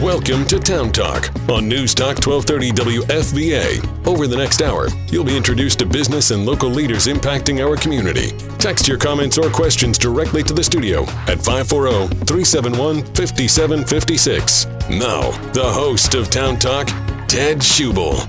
[0.00, 4.06] Welcome to Town Talk on News Talk 1230 WFVA.
[4.06, 8.30] Over the next hour, you'll be introduced to business and local leaders impacting our community.
[8.56, 14.64] Text your comments or questions directly to the studio at 540 371 5756.
[14.88, 16.86] Now, the host of Town Talk,
[17.28, 18.26] Ted Schubel.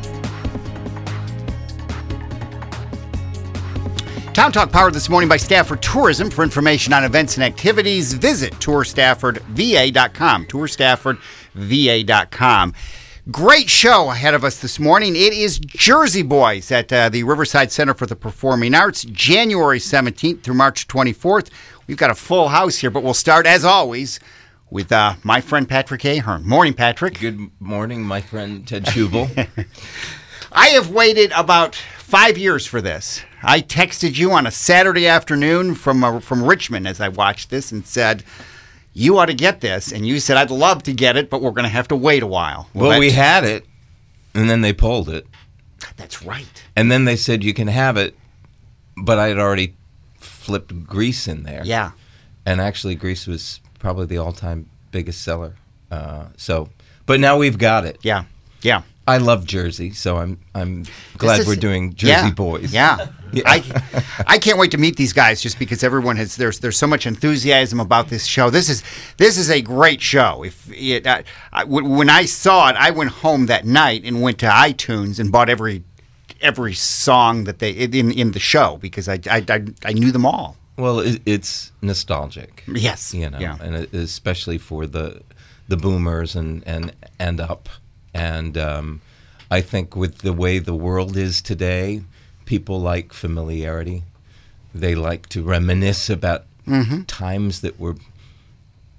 [4.33, 6.29] Town Talk powered this morning by Stafford Tourism.
[6.29, 10.47] For information on events and activities, visit tourstaffordva.com.
[11.55, 12.73] Tourstaffordva.com.
[13.29, 15.15] Great show ahead of us this morning.
[15.15, 20.41] It is Jersey Boys at uh, the Riverside Center for the Performing Arts, January 17th
[20.41, 21.49] through March 24th.
[21.85, 24.19] We've got a full house here, but we'll start, as always,
[24.71, 26.45] with uh, my friend Patrick A'Hearn.
[26.45, 27.19] Morning, Patrick.
[27.19, 29.29] Good morning, my friend Ted Schubel.
[30.51, 33.21] I have waited about five years for this.
[33.43, 37.71] I texted you on a Saturday afternoon from uh, from Richmond as I watched this
[37.71, 38.23] and said,
[38.93, 41.51] "You ought to get this," and you said, "I'd love to get it, but we're
[41.51, 43.65] going to have to wait a while." well, that- we had it,
[44.33, 45.25] and then they pulled it,
[45.97, 46.63] that's right.
[46.75, 48.15] and then they said you can have it,
[48.97, 49.75] but I had already
[50.19, 51.61] flipped Grease in there.
[51.65, 51.91] Yeah,
[52.45, 55.55] and actually, Grease was probably the all-time biggest seller.
[55.89, 56.69] Uh, so,
[57.05, 57.97] but now we've got it.
[58.03, 58.23] yeah,
[58.61, 58.81] yeah.
[59.07, 60.85] I love Jersey, so I'm I'm
[61.17, 62.73] glad is- we're doing Jersey yeah, Boys.
[62.73, 63.07] Yeah.
[63.33, 63.43] Yeah.
[63.45, 63.63] I,
[64.27, 67.07] I can't wait to meet these guys just because everyone has there's there's so much
[67.07, 68.49] enthusiasm about this show.
[68.49, 68.83] This is
[69.15, 70.43] this is a great show.
[70.43, 74.21] If it, I, I- w- when I saw it, I went home that night and
[74.21, 75.81] went to iTunes and bought every
[76.41, 80.25] every song that they in in the show because I I, I, I knew them
[80.25, 80.57] all.
[80.75, 82.65] Well, it, it's nostalgic.
[82.67, 83.13] Yes.
[83.13, 83.55] you know, Yeah.
[83.61, 85.21] and especially for the
[85.69, 87.69] the boomers and and and up.
[88.13, 89.01] And um,
[89.49, 92.03] I think with the way the world is today,
[92.45, 94.03] people like familiarity.
[94.73, 97.01] They like to reminisce about Mm-hmm.
[97.03, 97.95] times that were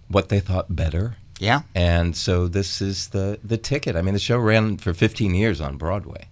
[0.09, 1.17] what they thought better.
[1.39, 1.63] Yeah.
[1.75, 3.95] And so this is the the ticket.
[3.97, 6.27] I mean, the show ran for 15 years on Broadway,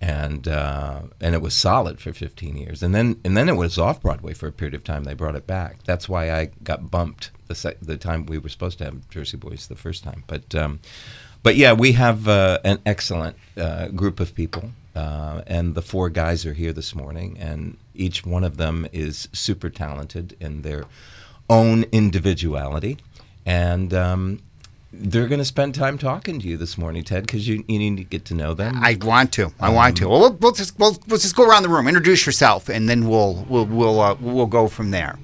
[0.00, 2.82] and uh, and it was solid for 15 years.
[2.84, 5.04] And then and then it was off Broadway for a period of time.
[5.04, 5.82] They brought it back.
[5.84, 9.36] That's why I got bumped the sec- the time we were supposed to have Jersey
[9.36, 10.22] Boys the first time.
[10.28, 10.78] But um,
[11.42, 14.70] but yeah, we have uh, an excellent uh, group of people.
[14.94, 19.28] Uh, and the four guys are here this morning, and each one of them is
[19.32, 20.84] super talented in their
[21.48, 22.98] own individuality.
[23.46, 24.42] And um,
[24.92, 27.96] they're going to spend time talking to you this morning, Ted, because you, you need
[27.98, 28.74] to get to know them.
[28.82, 29.52] I want to.
[29.60, 30.08] I want to.
[30.08, 31.86] Well, we'll, we'll just we'll, we'll just go around the room.
[31.86, 35.18] Introduce yourself, and then we'll we'll we'll uh, we'll go from there.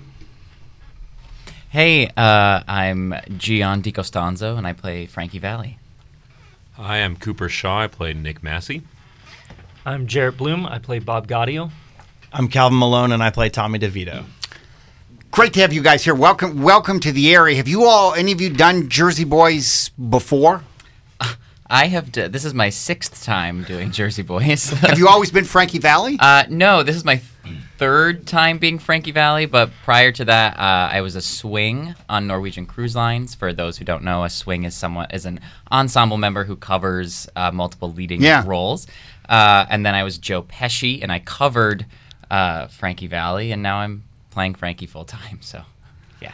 [1.71, 5.79] Hey, uh, I'm Gian DiCostanzo, and I play Frankie Valli.
[6.77, 7.81] Hi, I'm Cooper Shaw.
[7.83, 8.83] I play Nick Massi.
[9.85, 10.67] I'm Jarrett Bloom.
[10.67, 11.71] I play Bob Gaudio.
[12.33, 14.25] I'm Calvin Malone, and I play Tommy DeVito.
[15.31, 16.15] Great to have you guys here.
[16.15, 17.57] Welcome, welcome to the area.
[17.57, 20.65] Have you all, any of you, done Jersey Boys before?
[21.69, 22.13] I have.
[22.13, 24.71] D- this is my sixth time doing Jersey Boys.
[24.71, 26.17] Have you always been Frankie Valli?
[26.21, 27.21] uh, no, this is my
[27.79, 29.47] third time being Frankie Valli.
[29.47, 33.35] But prior to that, uh, I was a swing on Norwegian Cruise Lines.
[33.35, 37.29] For those who don't know, a swing is someone is an ensemble member who covers
[37.37, 38.43] uh, multiple leading Yeah.
[38.47, 38.87] roles.
[39.29, 41.85] Uh, and then I was Joe Pesci, and I covered
[42.31, 45.39] uh, Frankie Valli, and now I'm playing Frankie full time.
[45.43, 45.63] So,
[46.21, 46.33] yeah.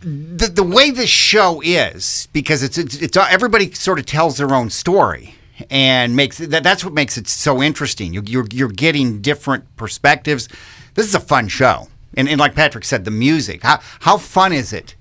[0.00, 4.54] the, the way this show is, because it's, it's it's everybody sort of tells their
[4.54, 5.34] own story,
[5.70, 8.12] and makes that that's what makes it so interesting.
[8.12, 10.48] You, you're you're getting different perspectives.
[10.94, 13.62] This is a fun show, and, and like Patrick said, the music.
[13.62, 14.94] How how fun is it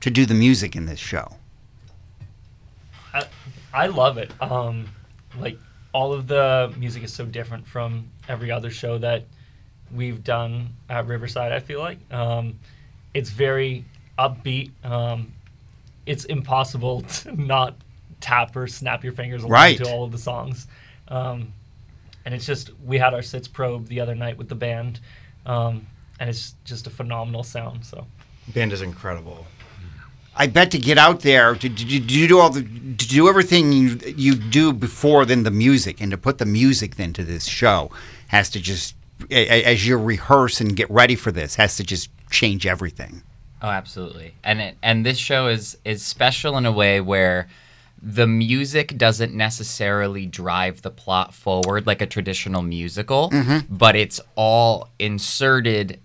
[0.00, 1.36] to do the music in this show?
[3.14, 3.26] I,
[3.72, 4.32] I love it.
[4.40, 4.88] Um,
[5.38, 5.58] like
[5.92, 9.24] all of the music is so different from every other show that
[9.94, 11.52] we've done at Riverside.
[11.52, 12.58] I feel like um,
[13.14, 13.84] it's very
[14.18, 14.70] upbeat.
[14.84, 15.32] Um,
[16.06, 17.76] it's impossible to not
[18.22, 19.78] tap or snap your fingers along Right.
[19.78, 20.66] to all of the songs.
[21.08, 21.52] Um,
[22.24, 25.00] and it's just we had our sitzprobe the other night with the band,
[25.44, 25.86] um,
[26.20, 27.84] and it's just a phenomenal sound.
[27.84, 28.06] So.
[28.54, 29.46] Band is incredible.
[30.34, 33.70] I bet to get out there to, to, to do all the to do everything
[33.72, 37.44] you you do before then the music and to put the music then to this
[37.44, 37.90] show
[38.28, 38.94] has to just
[39.30, 43.22] a- a- as you rehearse and get ready for this has to just change everything.
[43.60, 44.32] Oh, absolutely.
[44.42, 47.48] And it, and this show is is special in a way where
[48.02, 53.72] the music doesn't necessarily drive the plot forward like a traditional musical, mm-hmm.
[53.72, 56.00] but it's all inserted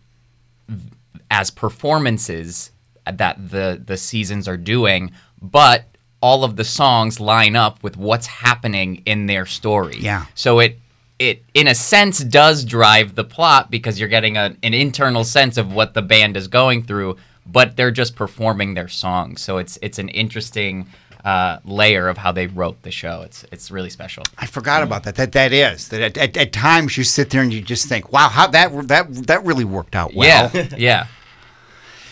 [1.31, 2.71] as performances
[3.11, 5.11] that the the seasons are doing,
[5.41, 5.85] but
[6.21, 9.97] all of the songs line up with what's happening in their story.
[9.97, 10.25] Yeah.
[10.35, 10.79] So it
[11.17, 15.57] it in a sense does drive the plot because you're getting a, an internal sense
[15.57, 19.41] of what the band is going through, but they're just performing their songs.
[19.41, 20.87] So it's it's an interesting
[21.27, 23.21] uh, layer of how they wrote the show.
[23.23, 24.23] It's it's really special.
[24.37, 25.15] I forgot about that.
[25.15, 28.13] That that is that at, at, at times you sit there and you just think,
[28.13, 30.49] wow, how that that that really worked out well.
[30.53, 31.07] Yeah, yeah.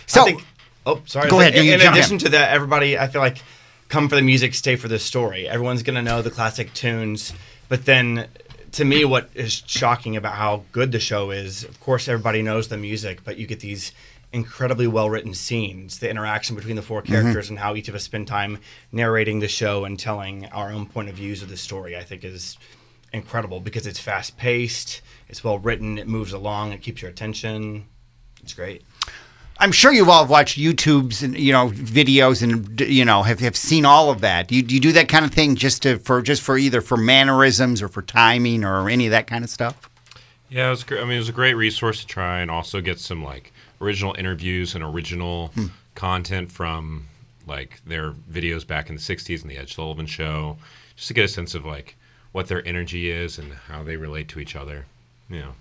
[0.07, 0.45] So I think,
[0.85, 1.29] oh, sorry.
[1.31, 1.99] Go ahead, think you In, jump in.
[1.99, 3.39] addition to that, everybody, I feel like,
[3.89, 5.47] come for the music, stay for the story.
[5.49, 7.33] Everyone's gonna know the classic tunes,
[7.69, 8.27] but then,
[8.73, 12.67] to me, what is shocking about how good the show is, of course, everybody knows
[12.67, 13.93] the music, but you get these
[14.35, 17.13] incredibly well written scenes, the interaction between the four Mm-hmm.
[17.13, 18.59] characters, and how each of us spend time
[18.91, 21.95] narrating the show and telling our own point of views of the story.
[21.97, 22.57] I think is
[23.13, 27.85] incredible because it's fast paced, it's well written, it moves along, it keeps your attention.
[28.43, 28.83] It's great.
[29.57, 33.55] I'm sure you've all watched YouTube's and you know videos and you know have, have
[33.55, 34.51] seen all of that.
[34.51, 36.97] You, do you do that kind of thing just to for just for either for
[36.97, 39.89] mannerisms or for timing or any of that kind of stuff?
[40.49, 40.83] Yeah, it was.
[40.83, 41.01] Great.
[41.01, 44.15] I mean, it was a great resource to try and also get some like original
[44.17, 45.67] interviews and original hmm.
[45.95, 47.07] content from
[47.47, 50.57] like their videos back in the '60s and the Ed Sullivan Show,
[50.95, 51.95] just to get a sense of like
[52.31, 54.85] what their energy is and how they relate to each other.
[55.29, 55.51] You know.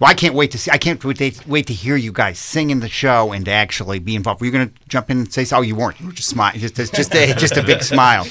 [0.00, 0.70] Well, I can't wait to see.
[0.70, 4.16] I can't wait to, hear you guys sing in the show and to actually be
[4.16, 4.40] involved.
[4.40, 5.44] Were you going to jump in and say?
[5.44, 5.58] so?
[5.58, 6.00] Oh, you weren't.
[6.00, 6.58] You were just smiling.
[6.58, 8.26] Just, just, just a, just a big smile.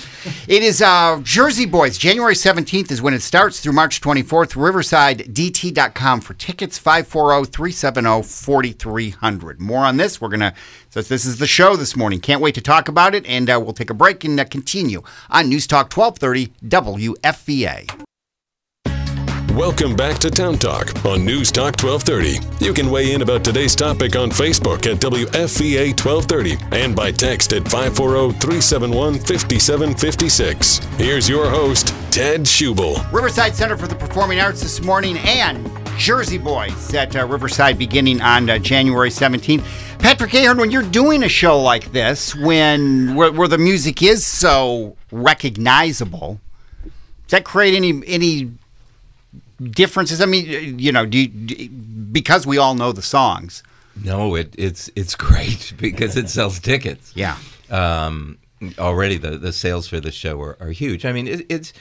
[0.48, 2.00] It is uh, Jersey Boys.
[2.00, 4.54] January seventeenth is when it starts through March twenty fourth.
[4.54, 6.80] RiversideDT.com for tickets.
[6.80, 9.60] oh, 540-370-4300.
[9.60, 10.20] More on this.
[10.20, 10.56] We're gonna.
[10.90, 12.20] So this is the show this morning.
[12.20, 13.28] Can't wait to talk about it.
[13.28, 18.08] And uh, we'll take a break and uh, continue on News Talk twelve thirty WFVA.
[19.56, 22.64] Welcome back to Town Talk on News Talk 1230.
[22.64, 27.52] You can weigh in about today's topic on Facebook at WFVA 1230 and by text
[27.54, 30.78] at 540 371 5756.
[31.00, 33.12] Here's your host, Ted Schubel.
[33.12, 35.68] Riverside Center for the Performing Arts this morning and
[35.98, 39.64] Jersey Boys at uh, Riverside beginning on uh, January 17th.
[39.98, 44.28] Patrick A'Hearn, when you're doing a show like this, when where, where the music is
[44.28, 46.40] so recognizable,
[46.84, 46.92] does
[47.32, 48.52] that create any any
[49.72, 50.22] differences?
[50.22, 53.64] I mean, you know, do you, do- because we all know the songs.
[54.04, 57.12] No, it, it's it's great because it sells tickets.
[57.16, 57.38] Yeah.
[57.70, 58.38] Um,
[58.78, 61.06] already the, the sales for the show are, are huge.
[61.06, 61.74] I mean, it, it's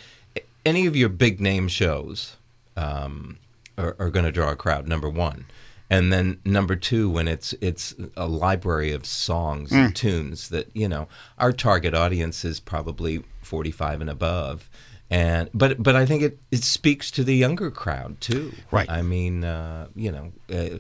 [0.67, 2.37] any of your big name shows
[2.77, 3.39] um,
[3.77, 4.87] are, are going to draw a crowd.
[4.89, 5.47] Number one,
[5.91, 10.89] and then number two, when it's it's a library of songs and tunes that you
[10.89, 11.09] know
[11.39, 14.69] our target audience is probably forty five and above.
[15.11, 18.53] And but but I think it, it speaks to the younger crowd too.
[18.71, 18.89] Right.
[18.91, 20.79] I mean, uh, you know, uh,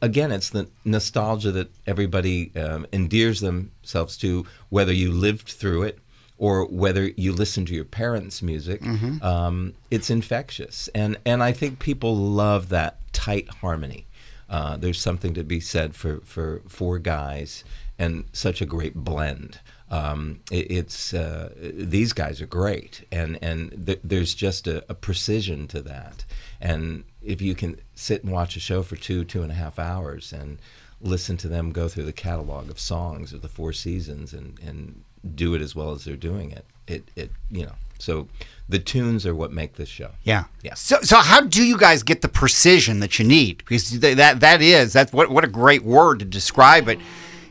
[0.00, 5.98] again, it's the nostalgia that everybody um, endears themselves to, whether you lived through it
[6.38, 8.80] or whether you listen to your parents' music.
[9.22, 14.06] Um, it's infectious, and and I think people love that tight harmony.
[14.48, 17.64] Uh, there's something to be said for for four guys
[17.98, 19.58] and such a great blend.
[19.94, 24.94] Um, it, it's uh, these guys are great, and and th- there's just a, a
[24.94, 26.24] precision to that.
[26.60, 29.78] And if you can sit and watch a show for two two and a half
[29.78, 30.58] hours and
[31.00, 35.02] listen to them go through the catalog of songs of the four seasons and and
[35.34, 37.74] do it as well as they're doing it, it it you know.
[37.98, 38.26] So
[38.68, 40.10] the tunes are what make this show.
[40.24, 40.44] Yeah.
[40.62, 40.74] Yeah.
[40.74, 43.58] So, so how do you guys get the precision that you need?
[43.58, 46.98] Because that that is that's what what a great word to describe it.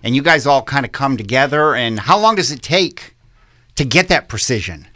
[0.04, 1.74] And you guys all kind of come together.
[1.76, 3.16] And how long does it take
[3.76, 4.88] to get that precision?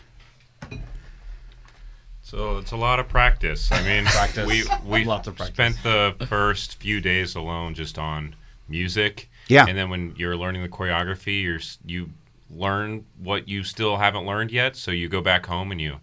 [2.22, 3.72] So it's a lot of practice.
[3.72, 4.46] I mean, Practice.
[4.46, 5.55] we we Lots of practice.
[5.55, 8.36] spent the first few days alone just on
[8.67, 9.29] music.
[9.48, 9.65] Yeah.
[9.65, 12.10] And then when you're learning the choreography, you're you
[12.50, 14.75] learn what you still haven't learned yet.
[14.75, 16.00] So you go back home and you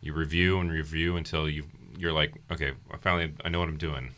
[0.00, 1.64] you review and review until you
[1.98, 4.12] you're like, okay, I finally I know what I'm doing.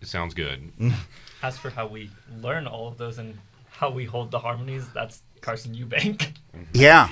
[0.00, 0.70] It sounds good.
[0.78, 0.94] Mm.
[1.42, 3.36] As for how we learn all of those and
[3.82, 6.32] how we hold the harmonies, that's Carson Eubank.
[6.72, 7.08] Yeah.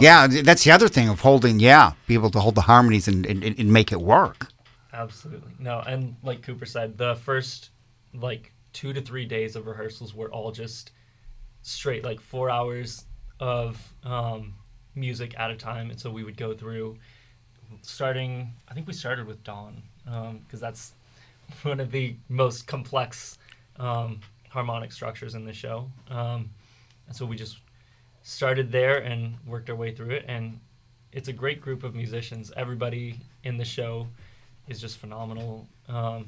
[0.00, 3.24] yeah, that's the other thing of holding, yeah, be able to hold the harmonies and,
[3.26, 4.48] and, and make it work.
[4.92, 5.52] Absolutely.
[5.58, 7.70] No, and like Cooper said, the first
[8.14, 10.92] like two to three days of rehearsals were all just
[11.62, 13.06] straight like four hours
[13.40, 14.54] of um,
[14.94, 16.96] music at a time, and so we would go through
[17.82, 18.52] starting.
[18.68, 19.82] I think we started with Dawn
[20.44, 20.92] because that's
[21.62, 23.38] one of the most complex
[23.78, 24.20] um,
[24.52, 26.50] harmonic structures in the show, um,
[27.06, 27.58] and so we just
[28.22, 30.24] started there and worked our way through it.
[30.28, 30.60] And
[31.12, 32.52] it's a great group of musicians.
[32.56, 34.06] Everybody in the show
[34.68, 36.26] is just phenomenal um,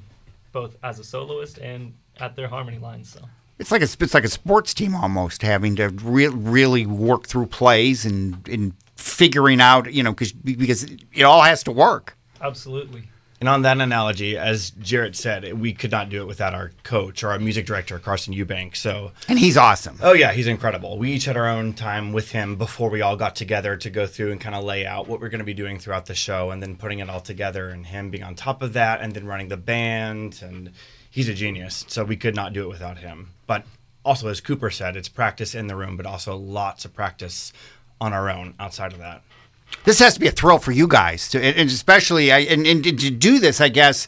[0.52, 3.20] both as a soloist and at their harmony lines so.
[3.58, 7.46] It's like a it's like a sports team almost having to re- really work through
[7.46, 12.16] plays and and figuring out, you know, cause, because it all has to work.
[12.40, 13.08] absolutely
[13.44, 17.22] And on that analogy, as Jarrett said, we could not do it without our coach
[17.22, 18.74] or our music director, Carson Eubank.
[18.74, 19.98] So, And he's awesome.
[20.00, 20.96] oh yeah, he's incredible.
[20.96, 24.06] We each had our own time with him before we all got together to go
[24.06, 26.52] through and kind of lay out what we're going to be doing throughout the show,
[26.52, 29.26] and then putting it all together, and him being on top of that, and then
[29.26, 30.40] running the band.
[30.42, 30.70] And
[31.10, 31.84] he's a genius.
[31.88, 33.34] So we could not do it without him.
[33.46, 33.66] But
[34.06, 37.52] also, as Cooper said, it's practice in the room, but also lots of practice
[38.00, 39.22] on our own outside of that.
[39.84, 42.84] This has to be a thrill for you guys, to, and especially I, and, and
[42.84, 44.06] to do this, I guess,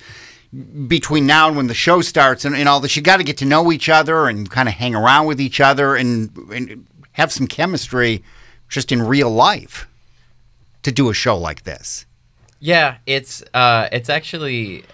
[0.86, 3.36] between now and when the show starts and, and all this, you got to get
[3.38, 7.32] to know each other and kind of hang around with each other and, and have
[7.32, 8.22] some chemistry
[8.68, 9.86] just in real life
[10.82, 12.06] to do a show like this.
[12.58, 14.84] Yeah, it's uh, it's actually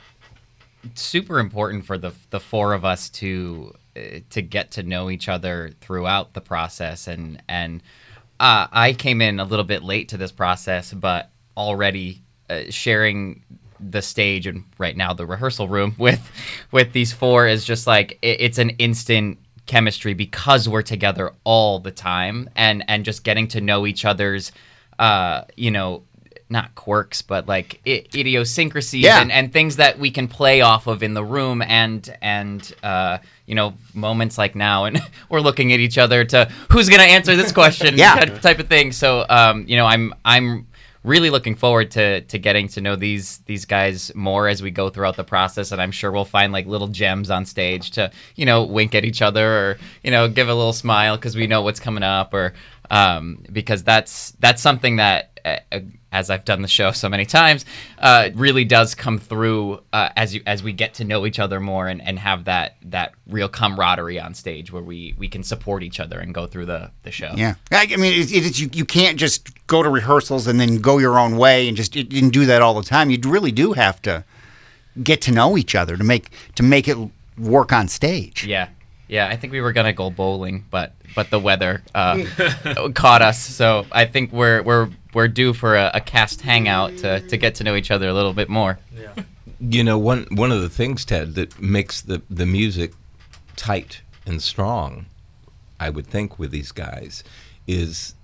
[0.95, 4.01] super important for the the four of us to uh,
[4.31, 7.83] to get to know each other throughout the process, and and
[8.43, 13.45] uh, I came in a little bit late to this process, but already uh, sharing
[13.79, 16.31] the stage and right now the rehearsal room with
[16.73, 21.79] with these four is just like it, it's an instant chemistry because we're together all
[21.79, 24.53] the time and and just getting to know each other's
[24.99, 26.03] uh you know
[26.53, 29.21] not quirks but like I- idiosyncrasies Yeah.
[29.21, 33.19] and, and things that we can play off of in the room and and uh
[33.47, 37.35] you know moments like now and we're looking at each other to who's gonna answer
[37.37, 38.15] this question Yeah.
[38.17, 40.67] type- type of thing so um you know i'm i'm
[41.05, 44.89] really looking forward to to getting to know these these guys more as we go
[44.89, 48.47] throughout the process and i'm sure we'll find like little gems on stage to you
[48.47, 51.63] know wink at each other or you know give a little smile because we know
[51.63, 52.53] what's coming up or
[52.91, 55.32] um, because that's that's something that
[56.13, 57.65] as I've done the show so many times,
[57.99, 61.59] uh, really does come through uh, as you as we get to know each other
[61.59, 65.83] more and, and have that that real camaraderie on stage where we we can support
[65.83, 67.33] each other and go through the the show.
[67.35, 70.77] Yeah, I, I mean, it, it's you, you can't just go to rehearsals and then
[70.79, 73.11] go your own way and just and do that all the time.
[73.11, 74.25] You really do have to
[75.03, 76.97] get to know each other to make to make it
[77.39, 78.45] work on stage.
[78.47, 78.69] Yeah,
[79.09, 79.29] yeah.
[79.29, 82.25] I think we were gonna go bowling, but but the weather uh,
[82.95, 83.41] caught us.
[83.41, 87.55] So I think we're we're we're due for a, a cast hangout to, to get
[87.57, 88.79] to know each other a little bit more.
[88.95, 89.15] Yeah.
[89.61, 92.93] You know, one one of the things, Ted, that makes the the music
[93.55, 95.07] tight and strong,
[95.79, 97.23] I would think, with these guys,
[97.67, 98.15] is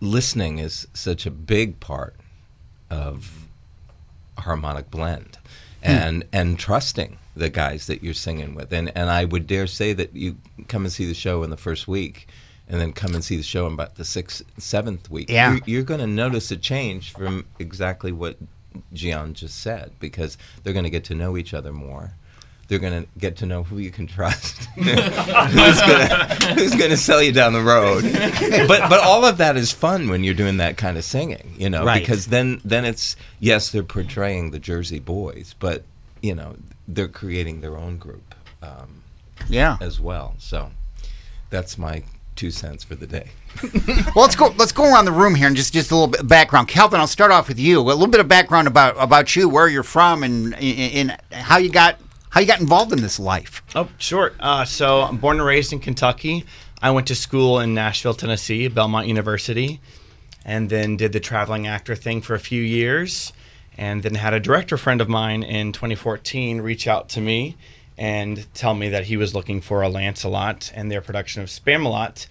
[0.00, 2.16] listening is such a big part
[2.90, 3.48] of
[4.38, 5.36] harmonic blend,
[5.82, 5.90] hmm.
[5.90, 9.92] and and trusting the guys that you're singing with, and and I would dare say
[9.92, 10.36] that you
[10.68, 12.28] come and see the show in the first week.
[12.68, 15.28] And then come and see the show in about the sixth, seventh week.
[15.28, 15.52] Yeah.
[15.52, 18.36] You're, you're going to notice a change from exactly what
[18.94, 22.12] Gian just said because they're going to get to know each other more.
[22.68, 26.90] They're going to get to know who you can trust, who's going to who's going
[26.90, 28.04] to sell you down the road.
[28.68, 31.68] But but all of that is fun when you're doing that kind of singing, you
[31.68, 32.00] know, Right.
[32.00, 35.82] because then then it's yes they're portraying the Jersey Boys, but
[36.22, 36.56] you know
[36.88, 39.02] they're creating their own group um,
[39.48, 39.76] Yeah.
[39.82, 40.34] as well.
[40.38, 40.70] So
[41.50, 42.04] that's my
[42.36, 43.30] two cents for the day.
[44.14, 44.54] Well, let's go.
[44.58, 46.68] Let's go around the room here and just just a little bit of background.
[46.68, 47.80] Calvin, I'll start off with you.
[47.80, 51.70] A little bit of background about about you, where you're from, and in how you
[51.70, 51.98] got
[52.30, 53.62] how you got involved in this life.
[53.74, 54.32] Oh, sure.
[54.40, 56.44] Uh, so I'm born and raised in Kentucky.
[56.80, 59.80] I went to school in Nashville, Tennessee, Belmont University,
[60.44, 63.32] and then did the traveling actor thing for a few years.
[63.78, 67.56] And then had a director friend of mine in 2014 reach out to me
[67.98, 72.26] and tell me that he was looking for a Lancelot and their production of Spamalot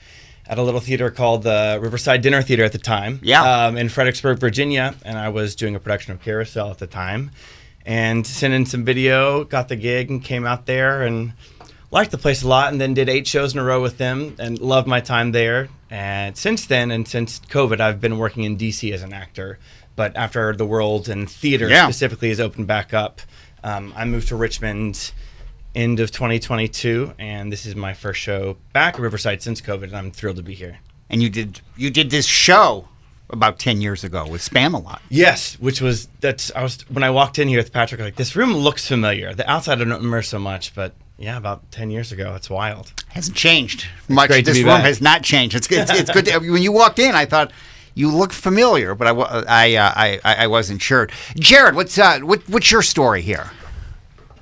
[0.47, 3.19] at a little theater called the Riverside Dinner Theater at the time.
[3.23, 3.65] Yeah.
[3.67, 4.95] Um, in Fredericksburg, Virginia.
[5.05, 7.31] And I was doing a production of Carousel at the time
[7.85, 11.33] and sent in some video, got the gig, and came out there and
[11.89, 12.71] liked the place a lot.
[12.71, 15.69] And then did eight shows in a row with them and loved my time there.
[15.89, 19.59] And since then, and since COVID, I've been working in DC as an actor.
[19.95, 21.85] But after the world and theater Yeah.
[21.85, 23.21] specifically has opened back up,
[23.63, 25.11] um, I moved to Richmond
[25.75, 29.95] end of 2022, and this is my first show back at Riverside since COVID, and
[29.97, 30.79] I'm thrilled to be here.
[31.09, 32.87] And you did you did this show
[33.29, 34.99] about ten years ago with Spamalot.
[35.09, 38.35] Yes, which was that's I was when I walked in here with Patrick, like this
[38.35, 39.33] room looks familiar.
[39.33, 42.93] The outside I don't remember so much, but yeah, about ten years ago, it's wild.
[43.09, 44.29] Hasn't changed much.
[44.29, 44.83] great to This be room back.
[44.85, 45.55] has not changed.
[45.55, 46.25] It's it's, it's good.
[46.25, 47.51] To, when you walked in, I thought
[47.93, 51.09] you look familiar, but I I uh, I, I I wasn't sure.
[51.35, 53.51] Jarrett, what's uh what, what's your story here?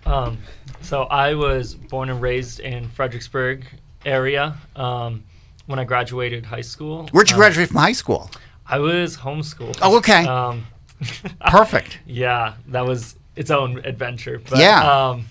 [0.05, 0.37] Um,
[0.89, 3.63] so I was born and raised in Fredericksburg
[4.05, 4.57] area.
[4.75, 5.23] Um,
[5.67, 8.31] when I graduated high school, Where'd you um, graduate from high school?
[8.65, 9.77] I was homeschooled.
[9.83, 10.25] Oh, okay.
[10.25, 10.65] Um,
[11.47, 11.99] Perfect.
[12.07, 14.41] yeah, that was its own adventure.
[14.49, 14.81] But, Yeah.
[15.09, 15.25] Um,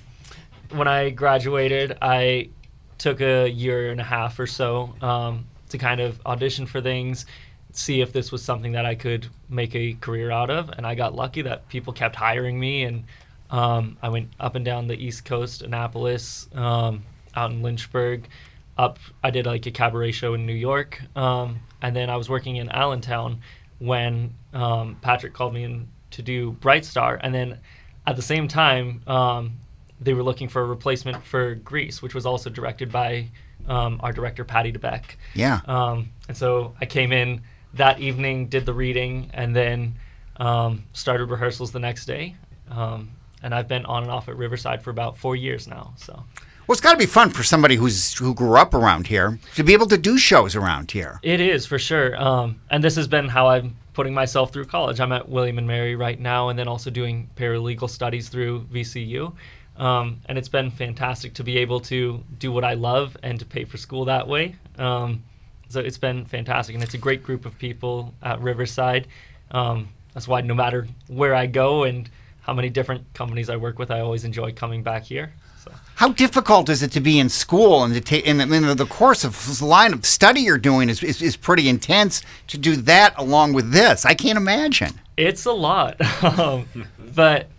[0.70, 2.50] when I graduated, I
[2.98, 7.26] took a year and a half or so um, to kind of audition for things,
[7.72, 10.70] see if this was something that I could make a career out of.
[10.70, 13.02] And I got lucky that people kept hiring me, and
[13.50, 18.28] Um, I went up and down the East Coast, Annapolis, um, out in Lynchburg.
[18.76, 22.28] Up, I did like a cabaret show in New York, um, and then I was
[22.28, 23.40] working in Allentown
[23.78, 27.58] when um, Patrick called me in to do Bright Star, and then
[28.06, 29.58] at the same time um,
[30.00, 33.28] they were looking for a replacement for Grease, which was also directed by
[33.66, 35.18] um, our director Patti D'Beck.
[35.34, 35.60] Yeah.
[35.66, 37.42] Um, and so I came in
[37.74, 39.96] that evening, did the reading, and then
[40.36, 42.36] um, started rehearsals the next day.
[42.70, 43.10] Um,
[43.42, 45.92] and I've been on and off at Riverside for about four years now.
[45.96, 46.24] So
[46.66, 49.64] Well, it's got to be fun for somebody who's who grew up around here to
[49.64, 51.20] be able to do shows around here.
[51.22, 52.20] it is for sure.
[52.20, 55.00] Um, and this has been how I'm putting myself through college.
[55.00, 59.34] I'm at William and Mary right now, and then also doing paralegal studies through VCU.
[59.76, 63.44] Um, and it's been fantastic to be able to do what I love and to
[63.44, 64.56] pay for school that way.
[64.76, 65.22] Um,
[65.68, 69.06] so it's been fantastic, and it's a great group of people at Riverside.
[69.50, 72.08] Um, that's why no matter where I go and
[72.48, 75.34] how many different companies I work with, I always enjoy coming back here.
[75.62, 75.70] So.
[75.96, 78.86] How difficult is it to be in school and to take in the, in the
[78.86, 82.74] course of the line of study you're doing is, is, is pretty intense to do
[82.76, 84.06] that along with this?
[84.06, 84.92] I can't imagine.
[85.18, 86.00] It's a lot.
[86.38, 86.66] um,
[87.14, 87.50] but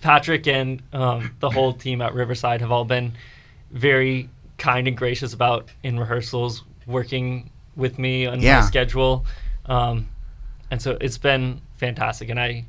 [0.00, 3.12] Patrick and um, the whole team at Riverside have all been
[3.70, 8.62] very kind and gracious about in rehearsals working with me on Yeah.
[8.62, 9.24] my schedule.
[9.66, 10.08] Um,
[10.72, 12.30] and so it's been fantastic.
[12.30, 12.64] And I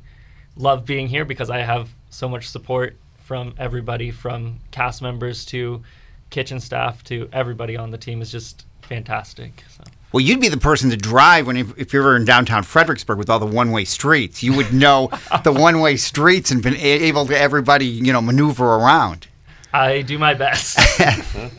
[0.60, 5.82] love being here because I have so much support from everybody from cast members to
[6.30, 9.64] kitchen staff to everybody on the team is just fantastic.
[9.76, 9.84] So.
[10.12, 13.18] Well, you'd be the person to drive when if, if you're ever in downtown Fredericksburg
[13.18, 14.42] with all the one-way streets.
[14.42, 15.10] You would know
[15.44, 19.28] the one-way streets and been able to everybody you know maneuver around.
[19.72, 20.78] I do my best.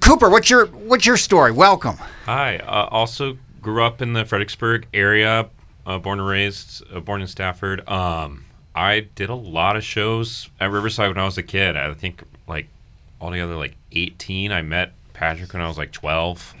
[0.00, 1.50] Cooper, what's your what's your story?
[1.50, 1.96] Welcome.
[2.26, 2.58] Hi.
[2.58, 5.50] Uh, also grew up in the Fredericksburg area,
[5.86, 7.88] uh, born and raised, uh, born in Stafford.
[7.88, 8.44] Um,
[8.74, 11.76] I did a lot of shows at Riverside when I was a kid.
[11.76, 12.68] I think like
[13.20, 14.52] altogether like 18.
[14.52, 16.54] I met Patrick when I was like 12.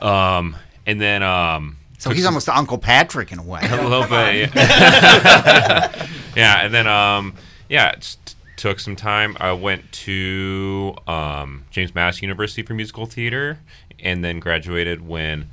[0.00, 3.60] Um, and then um, So he's almost Uncle Patrick in a way.
[3.70, 4.54] a little bit.
[4.54, 6.06] Yeah.
[6.36, 7.34] yeah, and then um,
[7.68, 9.36] yeah, it's t- took some time.
[9.40, 13.58] I went to um, James Madison University for musical theater,
[13.98, 15.48] and then graduated when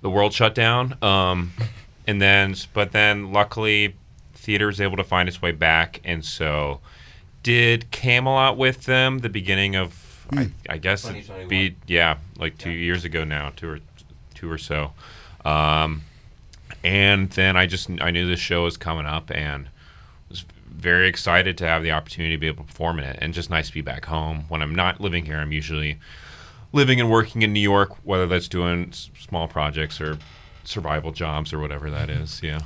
[0.00, 0.96] the world shut down.
[1.02, 1.52] Um,
[2.08, 3.94] and then, but then luckily,
[4.34, 6.80] theater was able to find its way back, and so
[7.42, 9.18] did Camelot with them.
[9.20, 13.68] The beginning of, I, I guess, it'd be yeah, like two years ago now, two
[13.68, 13.78] or
[14.34, 14.92] two or so.
[15.44, 16.02] Um,
[16.82, 19.68] and then I just I knew this show was coming up and
[20.28, 23.34] was very excited to have the opportunity to be able to perform in it and
[23.34, 25.98] just nice to be back home when I'm not living here I'm usually
[26.72, 30.18] living and working in New York whether that's doing s- small projects or
[30.68, 32.60] survival jobs or whatever that is yeah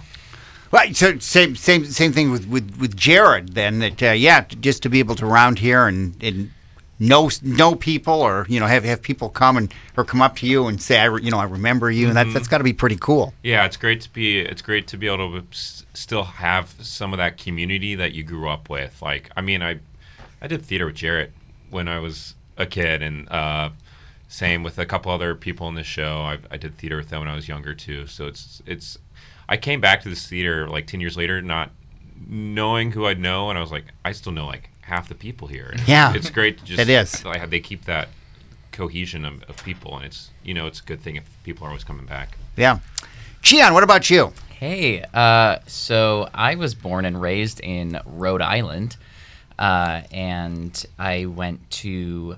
[0.70, 0.96] Right.
[0.96, 3.52] So same same same thing with with, with Jarrett.
[3.52, 6.50] Then that uh, yeah, just to be able to round here and, and
[6.98, 10.46] know know people or you know have have people come and or come up to
[10.46, 12.64] you and say I re, you know I remember you and that's that's got to
[12.64, 13.34] be pretty cool.
[13.42, 17.12] yeah it's great to be it's great to be able to s- still have some
[17.12, 19.80] of that community that you grew up with like I mean I
[20.40, 21.32] I did theater with Jarrett
[21.68, 23.68] when I was a kid and uh
[24.32, 26.22] same with a couple other people in this show.
[26.22, 28.06] I, I did theater with them when I was younger too.
[28.06, 28.98] So it's it's.
[29.46, 31.70] I came back to this theater like ten years later, not
[32.26, 35.48] knowing who I'd know, and I was like, I still know like half the people
[35.48, 35.68] here.
[35.72, 36.14] And Yeah.
[36.14, 36.80] it's great to just.
[36.80, 37.24] It is.
[37.26, 38.08] Like, they keep that
[38.72, 41.68] cohesion of, of people, and it's you know it's a good thing if people are
[41.68, 42.38] always coming back.
[42.56, 42.78] Yeah.
[43.42, 44.32] Gian, what about you?
[44.58, 48.96] Hey, uh, so I was born and raised in Rhode Island,
[49.58, 52.36] uh, and I went to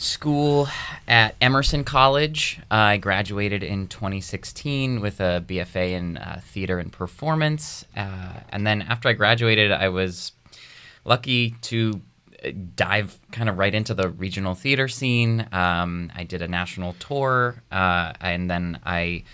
[0.00, 0.66] school
[1.06, 2.58] at Emerson College.
[2.70, 8.82] I graduated in 2016 with a BFA in uh, theater and performance, uh, and then
[8.82, 10.32] after I graduated, I was
[11.04, 12.00] lucky to
[12.42, 15.46] uh, dive kind of right into the regional theater scene.
[15.52, 19.24] Um, I did a national tour, uh, and then I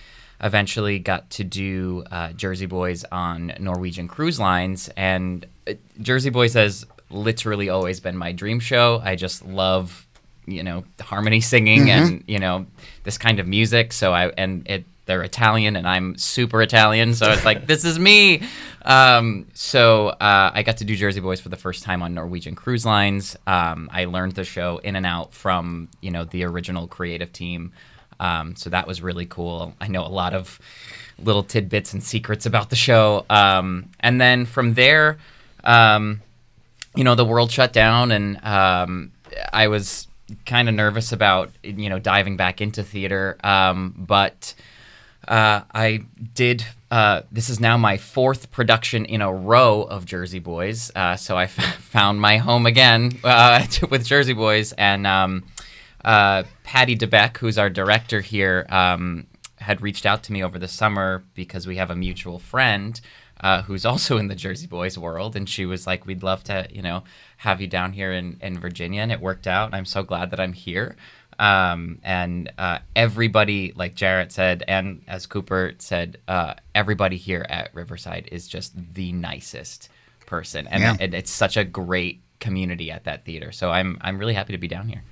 [0.42, 4.90] eventually got to do uh, Jersey Boys on Norwegian Cruise Lines.
[4.96, 9.00] And uh, Jersey Boys has literally always been my dream show.
[9.02, 10.05] I just love,
[10.46, 12.66] you know, harmony singing and you know
[13.04, 13.92] this kind of music.
[13.92, 17.98] So I and it they're Italian and I'm super Italian, so it's like this is
[17.98, 18.42] me.
[18.84, 22.54] Um, so uh, I got to do Jersey Boys for the first time on Norwegian
[22.54, 23.36] Cruise Lines.
[23.46, 27.72] Um, I learned the show in and out from you know the original creative team.
[28.18, 29.74] Um, so that was really cool.
[29.80, 30.58] I know a lot of
[31.18, 33.24] little tidbits and secrets about the show.
[33.28, 35.18] Um, and then from there,
[35.64, 36.22] um,
[36.94, 39.12] you know, the world shut down, and um,
[39.52, 40.08] I was
[40.44, 43.36] kind of nervous about you know diving back into theater.
[43.44, 44.54] Um, but
[45.28, 46.64] Uh, I did.
[46.88, 50.92] Uh, this is now my fourth production in a row of Jersey Boys.
[50.94, 55.42] Uh, so I f- found my home again uh, with Jersey Boys, and um,
[56.04, 59.26] uh, Patti D'Beck, who's our director here, um,
[59.58, 63.00] had reached out to me over the summer because we have a mutual friend
[63.40, 66.66] uh, who's also in the Jersey Boys world, and she was like, "We'd love to,
[66.70, 67.04] you know,
[67.38, 69.74] have you down here in, in Virginia," and it worked out.
[69.74, 70.96] I'm so glad that I'm here.
[71.38, 77.74] Um, and uh, everybody, like Jarrett said, and as Cooper said, uh, everybody here at
[77.74, 79.90] Riverside is just the nicest
[80.24, 80.96] person, and, Yeah.
[80.98, 83.52] and it's such a great community at that theater.
[83.52, 85.02] So I'm I'm really happy to be down here.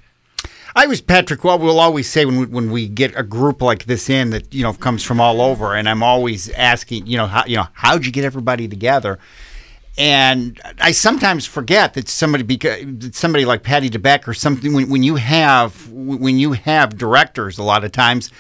[0.77, 1.45] I was Patrick.
[1.45, 4.53] Well, we'll always say when we, when we get a group like this in that
[4.53, 7.67] you know comes from all over, and I'm always asking, you know, how you know
[7.75, 9.19] how'd you get everybody together?
[9.97, 15.05] And I sometimes forget that somebody because somebody like Patti D'Beck or something when, when
[15.05, 18.31] you have when you have directors a lot of times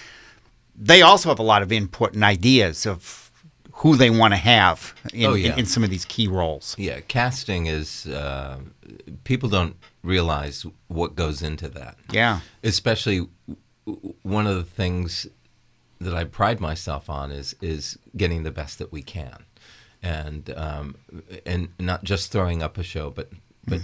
[0.76, 3.30] they also have a lot of input and ideas of
[3.74, 5.52] who they want to have in, Oh, yeah.
[5.52, 6.74] in, in some of these key roles.
[6.76, 8.58] Yeah, casting is uh,
[9.22, 11.96] people don't realize what goes into that.
[12.10, 12.40] Yeah.
[12.62, 13.26] especially
[14.22, 15.26] one of the things
[16.00, 19.44] that I pride myself on is is getting the best that we can,
[20.02, 20.96] and um,
[21.46, 23.30] and not just throwing up a show, but
[23.66, 23.80] but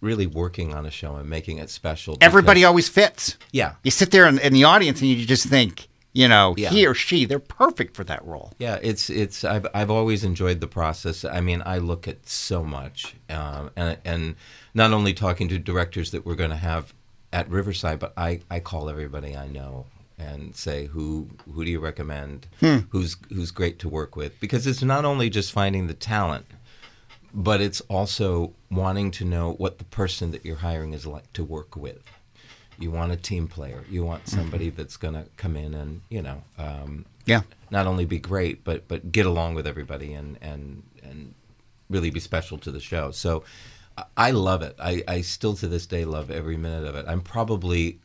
[0.00, 2.16] really working on a show and making it special.
[2.20, 3.36] Everybody always fits.
[3.52, 6.70] yeah, You sit there in, in the audience and you just think, you know, Yeah.
[6.70, 8.52] he or she, they're perfect for that role.
[8.58, 11.24] Yeah, it's it's I've I've always enjoyed the process.
[11.24, 14.34] I mean, I look at so much, um, and and
[14.74, 16.92] not only talking to directors that we're going to have
[17.32, 19.86] at Riverside, but I I call everybody I know
[20.18, 22.46] and say who who do you recommend,
[22.90, 26.44] who's who's great to work with, because it's not only just finding the talent,
[27.34, 31.42] but it's also wanting to know what the person that you're hiring is like to
[31.42, 32.02] work with.
[32.82, 33.84] You want a team player.
[33.88, 36.42] You want somebody that's going to come in and you know.
[36.58, 37.42] Um, Yeah.
[37.70, 41.34] not only be great, but but get along with everybody and and and
[41.88, 43.10] really be special to the show.
[43.12, 43.44] So
[43.96, 44.74] I- I love it.
[44.80, 47.04] I, I still to this day love every minute of it.
[47.06, 48.00] I'm probably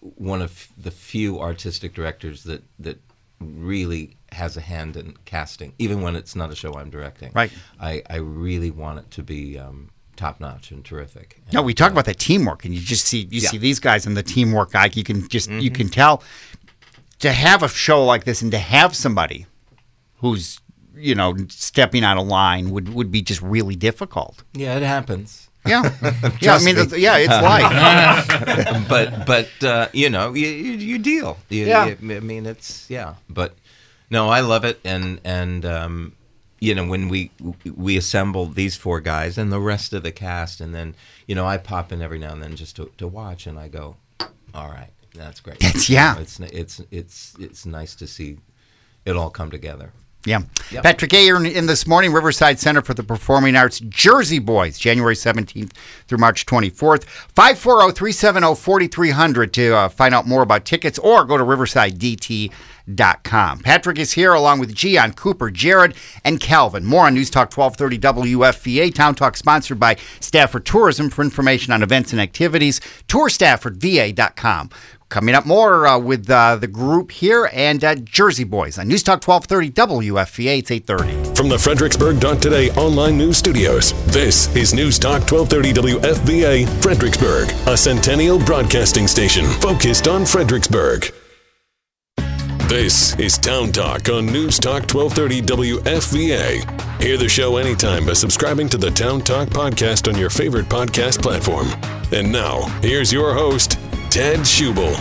[0.00, 2.98] one of the few artistic directors that that
[3.40, 7.32] really has a hand in casting, even when it's not a show I'm directing.
[7.34, 7.50] Right.
[7.80, 9.88] I, I really want it to be um,
[10.20, 11.40] top notch and terrific.
[11.52, 13.48] No, we talk uh, about the teamwork, and you just see you Yeah.
[13.50, 14.74] see these guys and the teamwork.
[14.74, 16.22] Like you can just you can tell
[17.20, 19.46] to have a show like this and to have somebody
[20.22, 20.60] who's
[20.94, 24.44] you know stepping out of line would would be just really difficult.
[24.54, 25.48] Yeah, it happens.
[25.66, 25.82] Yeah,
[26.40, 26.54] yeah.
[26.54, 26.82] I mean, me.
[26.82, 28.88] it's- yeah, it's life.
[28.88, 31.36] but but uh, you know you, you, you deal.
[31.48, 31.86] You, Yeah.
[32.00, 33.14] you- I mean it's yeah.
[33.28, 33.54] But
[34.10, 36.12] no, I love it, and and um,
[36.60, 37.30] you know when we
[37.74, 40.94] we assemble these four guys and the rest of the cast, and then
[41.26, 43.68] you know I pop in every now and then just to, to watch, and I
[43.68, 43.96] go,
[44.54, 45.58] all right, that's great.
[45.60, 46.10] That's- yeah.
[46.12, 48.38] You know, it's it's it's it's nice to see
[49.04, 49.92] it all come together.
[50.26, 50.42] Yeah.
[50.70, 50.82] Yep.
[50.82, 55.72] Patrick A'Hearn, in this morning, Riverside Center for the Performing Arts, Jersey Boys, January 17th
[56.06, 57.04] through March 24th.
[57.04, 63.60] 540 370 4300 to uh, find out more about tickets or go to riversidedt.com.
[63.60, 66.84] Patrick is here along with Gian, Cooper, Jarrett, and Calvin.
[66.84, 68.94] More on News Talk 1230 WFVA.
[68.94, 72.78] Town Talk sponsored by Stafford Tourism for information on events and activities.
[73.08, 74.68] TourStaffordVA.com.
[75.10, 79.02] Coming up more uh, with uh, the group here and uh, Jersey Boys on News
[79.02, 80.58] Talk 1230 WFVA.
[80.60, 81.34] It's 830.
[81.34, 88.38] From the Fredericksburg.today online news studios, this is News Talk 1230 WFVA Fredericksburg, a centennial
[88.38, 91.12] broadcasting station focused on Fredericksburg.
[92.68, 97.02] This is Town Talk on News Talk 1230 WFVA.
[97.02, 101.20] Hear the show anytime by subscribing to the Town Talk podcast on your favorite podcast
[101.20, 101.66] platform.
[102.12, 103.76] And now, here's your host,
[104.10, 104.92] Ted Schubel.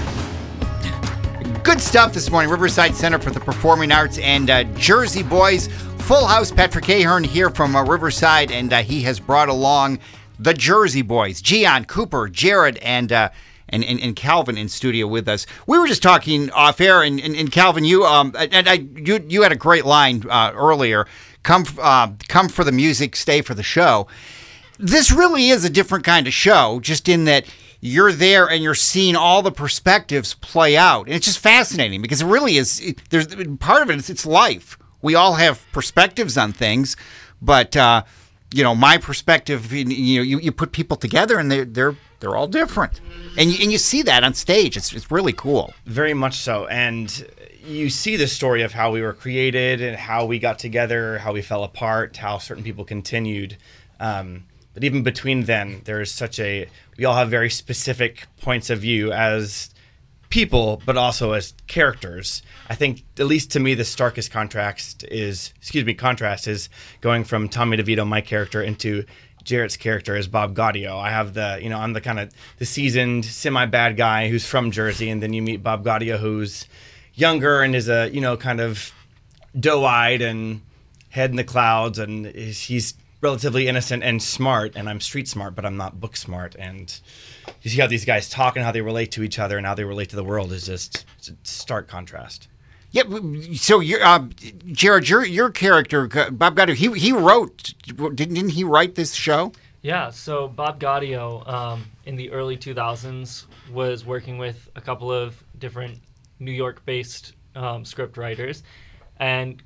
[1.63, 2.51] Good stuff this morning.
[2.51, 5.65] Riverside Center for the Performing Arts and uh, Jersey Boys.
[6.01, 6.51] Full house.
[6.51, 9.97] Patrick A'Hearn here from uh, Riverside, and uh, he has brought along
[10.37, 11.41] the Jersey Boys.
[11.41, 13.11] Gian, Cooper, Jarrett, and.
[13.11, 13.29] Uh,
[13.71, 15.45] and, and, and Calvin in studio with us.
[15.67, 19.23] We were just talking off air, and, and, and Calvin, you um and I you
[19.27, 21.05] you had a great line uh, earlier.
[21.43, 24.07] Come uh, come for the music, stay for the show
[24.79, 27.45] this really is a different kind of show, just in that
[27.81, 32.21] you're there and you're seeing all the perspectives play out, and it's just fascinating because
[32.21, 32.79] it really is.
[32.79, 34.77] It, there's part of it is it's life.
[35.01, 36.97] We all have perspectives on things,
[37.41, 38.03] but uh,
[38.53, 39.71] you know, my perspective.
[39.71, 42.99] You know, you, you put people together and they're they're they're all different,
[43.37, 44.75] and you, and you see that on stage.
[44.75, 45.73] It's it's really cool.
[45.85, 46.67] Very much so.
[46.67, 47.25] And
[47.65, 51.33] you see the story of how we were created and how we got together, how
[51.33, 53.57] we fell apart, how certain people continued.
[53.99, 56.67] Um, but even between then, there is such a,
[56.99, 59.69] we all have very specific points of view as
[60.29, 62.43] people, but also as characters.
[62.69, 66.67] I think, at least to me, the starkest contrast is, excuse me, contrast is
[66.99, 69.05] going from Tommy DeVito, my character, into
[69.45, 70.99] Jarrett's character as Bob Gaudio.
[70.99, 74.45] I have the, you know, I'm the kind of the seasoned, semi bad guy who's
[74.45, 76.67] from Jersey, and then you meet Bob Gaudio, who's
[77.13, 78.91] younger and is a, you know, kind of
[79.57, 80.61] doe eyed and
[81.09, 85.65] head in the clouds, and he's relatively innocent and smart, and I'm street smart, but
[85.65, 86.55] I'm not book smart.
[86.57, 86.99] And
[87.61, 89.73] you see how these guys talk and how they relate to each other and how
[89.75, 92.47] they relate to the world is just it's a stark contrast.
[92.91, 93.03] Yeah,
[93.55, 94.25] so you're, uh,
[94.71, 97.73] Jarrett, your your character, Bob Gaudio, he he wrote,
[98.15, 99.51] didn't he write this show?
[99.81, 105.41] Yeah, so Bob Gaudio um, in the early 2000s was working with a couple of
[105.59, 105.99] different
[106.39, 108.63] New York-based um, script writers,
[109.19, 109.61] and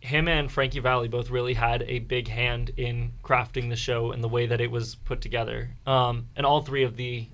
[0.00, 4.22] him and Frankie Valli both really had a big hand in crafting the show and
[4.24, 5.70] the way that it was put together.
[5.86, 7.26] Um, and all three of the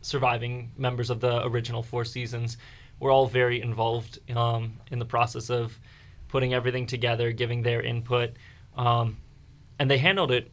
[0.00, 2.56] surviving members of the original four seasons
[3.00, 5.78] were all very involved um, in the process of
[6.28, 8.30] putting everything together, giving their input,
[8.76, 9.16] um,
[9.78, 10.50] and they handled it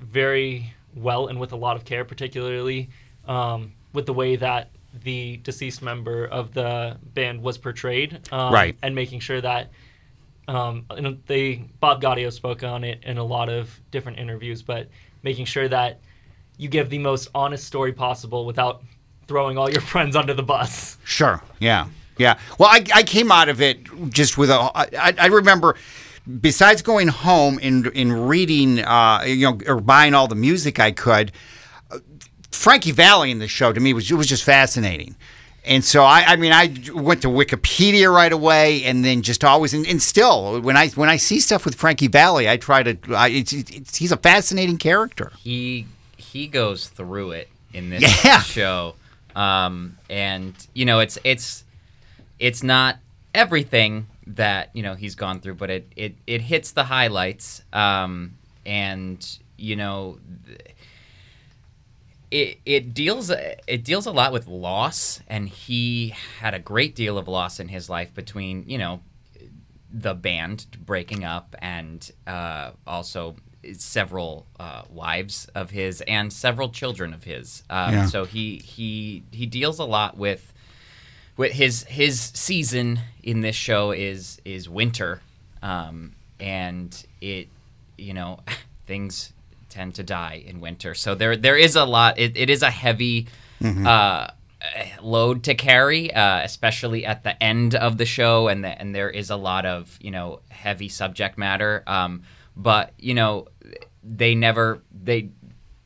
[0.00, 2.88] very well and with a lot of care, particularly
[3.26, 4.70] um, with the way that
[5.02, 8.76] the deceased member of the band was portrayed, um, Right.
[8.82, 9.70] and making sure that
[10.48, 14.88] um, and they Bob Gaudio spoke on it in a lot of different interviews, but
[15.22, 16.00] making sure that
[16.56, 18.82] you give the most honest story possible without
[19.28, 20.96] throwing all your friends under the bus.
[21.04, 21.42] Sure.
[21.60, 21.86] Yeah.
[22.16, 22.38] Yeah.
[22.58, 23.78] Well, I, I came out of it
[24.10, 24.70] just with a.
[24.74, 25.76] I, I remember,
[26.40, 30.90] besides going home and and reading, uh, you know, or buying all the music I
[30.92, 31.30] could,
[31.90, 31.98] uh,
[32.50, 35.14] Frankie Valli in the show to me was it was just fascinating.
[35.68, 39.74] And so I, I mean, I went to Wikipedia right away, and then just always,
[39.74, 42.96] and, and still, when I when I see stuff with Frankie Valli, I try to.
[43.14, 45.30] I, it's, it's, he's a fascinating character.
[45.38, 48.40] he he goes through it in this Yeah.
[48.40, 48.94] show
[49.36, 51.64] um, and you know it's it's
[52.38, 52.96] it's not
[53.34, 58.34] everything that you know he's gone through but it it, it hits the highlights um,
[58.66, 60.60] and you know th-
[62.30, 67.16] it, it deals it deals a lot with loss and he had a great deal
[67.16, 69.00] of loss in his life between you know
[69.90, 73.36] the band breaking up and uh, also
[73.72, 77.62] several uh, wives of his and several children of his.
[77.70, 78.06] Um, Yeah.
[78.06, 80.52] So he he he deals a lot with
[81.36, 85.20] with his his season in this show is is winter,
[85.62, 87.48] um, and it
[87.96, 88.40] you know
[88.86, 89.32] things
[89.68, 90.94] tend to die in winter.
[90.94, 92.18] So there there is a lot.
[92.18, 93.28] It, it is a heavy.
[93.62, 94.28] Uh,
[95.00, 99.08] load to carry, uh, especially at the end of the show, and the, and there
[99.10, 101.82] is a lot of you know heavy subject matter.
[101.86, 102.22] Um,
[102.56, 103.46] but you know
[104.02, 105.30] they never they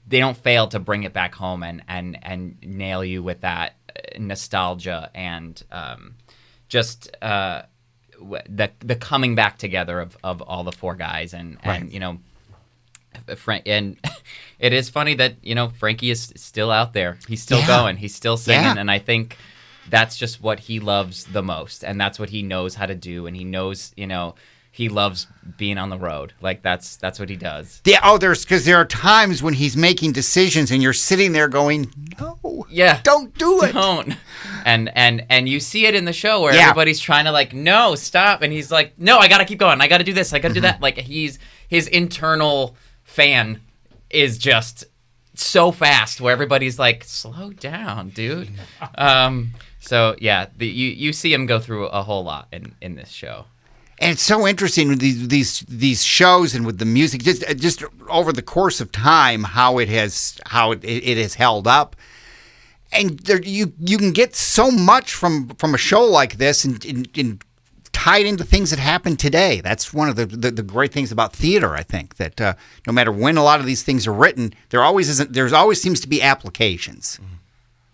[0.06, 3.76] they don't fail to bring it back home and and and nail you with that
[3.94, 6.14] uh, nostalgia and um,
[6.68, 7.62] just uh,
[8.48, 11.92] the the coming back together of, of all the four guys and and Right.
[11.92, 12.18] you know
[13.36, 13.96] Frank and
[14.58, 17.18] it is funny that you know Frankie is still out there.
[17.28, 17.66] He's still Yeah.
[17.66, 17.96] going.
[17.96, 18.78] He's still singing, Yeah.
[18.78, 19.36] and I think
[19.90, 23.26] that's just what he loves the most, and that's what he knows how to do,
[23.26, 24.34] and he knows you know
[24.74, 25.26] he loves
[25.58, 26.32] being on the road.
[26.40, 27.82] Like that's that's what he does.
[27.84, 28.00] Yeah.
[28.02, 31.90] Oh, there's because there are times when he's making decisions, and you're sitting there going,
[32.18, 33.00] "No, Yeah.
[33.02, 34.16] don't do it." Don't.
[34.64, 36.62] And and and you see it in the show where Yeah.
[36.70, 39.80] everybody's trying to like, no, stop, and he's like, no, I gotta keep going.
[39.82, 40.32] I gotta do this.
[40.32, 40.66] I gotta do Mm-hmm.
[40.66, 40.80] that.
[40.80, 42.74] Like he's his internal
[43.12, 43.60] fan
[44.10, 44.84] is just
[45.34, 48.50] so fast where everybody's like, slow down, dude.
[48.96, 49.52] um.
[49.80, 53.10] So yeah, the, you you see him go through a whole lot in in this
[53.10, 53.46] show.
[53.98, 57.84] And it's so interesting with these these these shows and with the music, just just
[58.08, 61.96] over the course of time, how it has how it, it has held up.
[62.92, 66.84] And there, you you can get so much from from a show like this, and,
[66.84, 67.44] and, and
[67.92, 69.60] tied into things that happen today.
[69.60, 71.74] That's one of the, the, the great things about theater.
[71.74, 72.54] I think that uh,
[72.86, 75.32] no matter when a lot of these things are written, there always isn't.
[75.32, 77.20] There's always seems to be applications.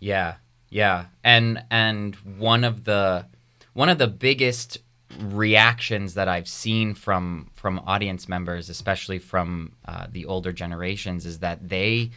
[0.01, 0.37] Yeah,
[0.71, 3.27] yeah, and and one of the
[3.75, 4.79] one of the biggest
[5.19, 11.41] reactions that I've seen from from audience members, especially from uh, the older generations, is
[11.41, 12.11] that they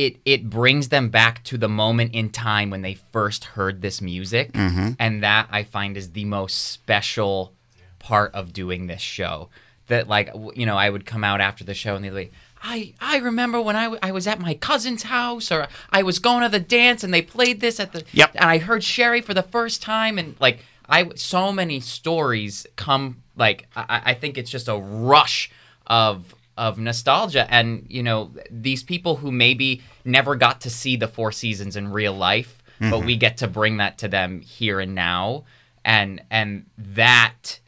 [0.00, 4.00] it it brings them back to the moment in time when they first heard this
[4.00, 4.92] music, mm-hmm.
[4.98, 7.52] and that I find is the most special
[7.98, 9.50] part of doing this show.
[9.88, 12.32] That like you know I would come out after the show and they'd be like,
[12.62, 16.18] I I remember when I, w- I was at my cousin's house or I was
[16.18, 18.30] going to the dance and they played this at the Yep.
[18.36, 23.22] and I heard Sherry for the first time and like I so many stories come
[23.36, 25.50] like I, I think it's just a rush
[25.86, 27.46] of of nostalgia.
[27.52, 31.92] And you know these people who maybe never got to see the four seasons in
[31.92, 33.18] real life but we mm-hmm.
[33.18, 35.44] get to bring that to them here and now,
[35.84, 37.60] and and that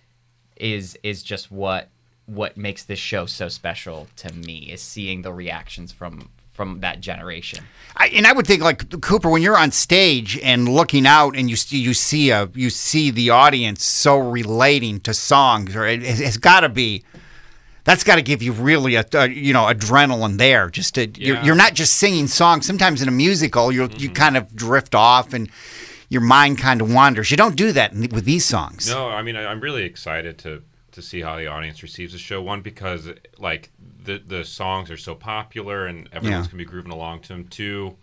[0.57, 1.91] is is just what
[2.25, 7.01] what makes this show so special to me is seeing the reactions from from that
[7.01, 7.63] generation.
[7.97, 11.51] I, and I would think like Cooper when you're on stage and looking out and
[11.51, 16.03] you see you see a you see the audience so relating to songs or it,
[16.03, 17.05] it's got to be
[17.85, 21.41] that's got to give you really a, a you know adrenaline there just to you're,
[21.43, 25.33] you're not just singing songs sometimes in a musical you you kind of drift off
[25.33, 25.49] and
[26.09, 29.23] your mind kind of wanders you don't do that in- with these songs No, I
[29.23, 32.43] mean I, I'm really excited to to see how the audience receives the show.
[32.43, 33.71] One because like
[34.05, 36.51] the the songs are so popular and everyone's Yeah.
[36.51, 37.47] gonna be grooving along to them.
[37.49, 37.97] Two,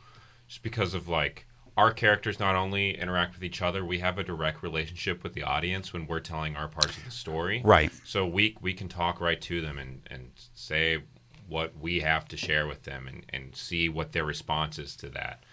[0.47, 1.45] just because of like
[1.79, 5.43] our characters not only interact with each other, we have a direct relationship with the
[5.43, 7.61] audience when we're telling our parts of the story.
[7.63, 7.89] Right.
[8.03, 11.03] So we we can talk right to them and and say
[11.47, 15.09] what we have to share with them and and see what their response is to
[15.11, 15.43] that.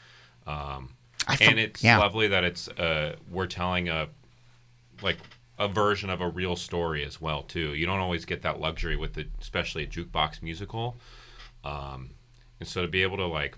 [0.49, 0.97] Um,
[1.29, 1.99] I and it's yeah.
[1.99, 4.09] lovely that it's uh we're telling a
[5.03, 5.19] like
[5.61, 7.73] a version of a real story as well too.
[7.75, 10.97] You don't always get that luxury with the especially a jukebox musical.
[11.63, 12.11] Um,
[12.59, 13.57] and so to be able to like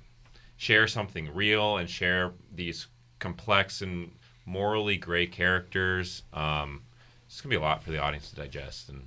[0.58, 2.88] share something real and share these
[3.20, 4.10] complex and
[4.44, 6.82] morally great characters, um,
[7.26, 9.04] it's gonna be a lot for the audience to digest and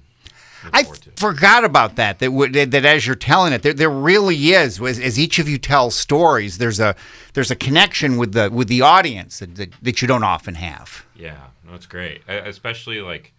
[0.73, 0.83] I
[1.15, 2.19] forgot about that.
[2.19, 4.79] That would that as you're telling it, there, there really is.
[4.79, 6.95] As, as each of you tell stories, there's a
[7.33, 11.03] there's a connection with the with the audience that, that, that you don't often have.
[11.15, 12.19] Yeah, no, it's great.
[12.29, 13.33] E- Especially like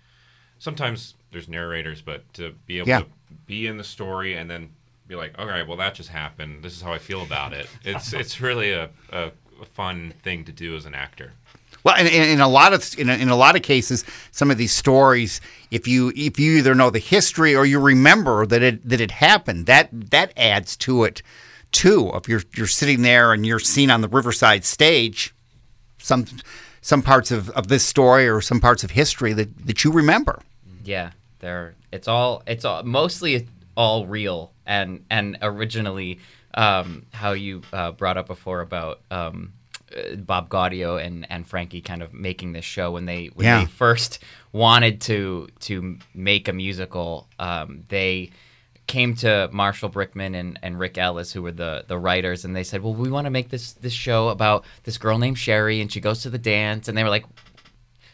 [0.59, 2.99] sometimes there's narrators, but to be able Yeah.
[3.01, 3.07] to
[3.47, 4.71] be in the story and then
[5.07, 6.63] be like, okay, well that just happened.
[6.63, 7.69] This is how I feel about it.
[7.85, 11.33] It's it's really a, a, a fun thing to do as an actor.
[11.85, 14.51] Well, in, in, in a lot of in a, in a lot of cases, some
[14.51, 18.63] of these stories, if you if you either know the history or you remember that
[18.63, 21.23] it that it happened, that that adds to it
[21.73, 22.11] too.
[22.15, 25.35] If you're you're sitting there and you're seen on the Riverside stage,
[25.99, 26.27] some
[26.83, 30.43] some parts of, of this story or some parts of history that, that you remember.
[30.85, 36.19] Yeah, they're it's all it's all mostly all real and and originally
[36.55, 39.53] um, how you uh, brought up before about um,
[39.97, 43.61] uh, Bob Gaudio and and Frankie kind of making this show when they when Yeah.
[43.61, 44.19] they first
[44.53, 48.31] wanted to to make a musical um, they
[48.89, 52.65] came to Marshall Brickman and, and Rick Ellis, who were the, the writers, and they
[52.65, 55.91] said, "Well, we want to make this this show about this girl named Sherry, and
[55.91, 57.25] she goes to the dance." And they were like,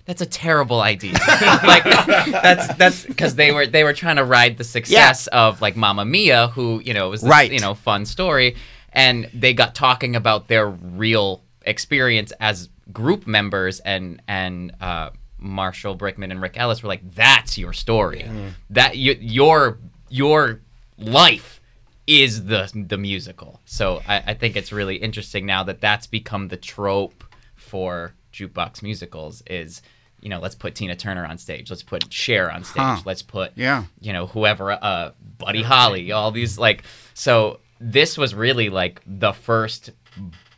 [0.08, 1.12] "That's a terrible idea."
[1.72, 5.76] like that's that's because they were they were trying to ride the success of like
[5.76, 7.52] Mamma Mia, who you know was this, Right.
[7.52, 8.56] you know fun story,
[8.92, 15.96] and they got talking about their real experience as group members, and and uh, Marshall
[15.96, 18.26] Brickman and Rick Ellis were like, "That's your story.
[18.70, 20.60] That you, your your
[20.96, 21.60] life
[22.06, 26.48] is the the musical." So I, I think it's really interesting now that that's become
[26.48, 27.24] the trope
[27.56, 29.42] for jukebox musicals.
[29.46, 29.82] Is
[30.20, 31.70] you know, let's put Tina Turner on stage.
[31.70, 32.82] Let's put Cher on stage.
[32.82, 33.00] Huh.
[33.04, 33.84] Let's put Yeah.
[34.00, 36.12] you know whoever uh Buddy Holly.
[36.12, 36.82] All these like
[37.14, 37.60] so.
[37.80, 39.90] This was really like the first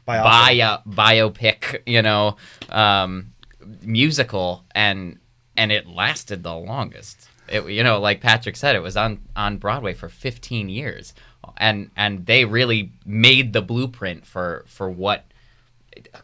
[0.09, 0.23] Biopic.
[0.25, 2.37] bio biopic, you know,
[2.71, 3.35] um,
[3.83, 5.19] musical, and
[5.57, 7.29] and it lasted the longest.
[7.49, 11.13] It, you know, like Patrick said, it was on on Broadway for 15 years,
[11.59, 15.27] and and they really made the blueprint for for what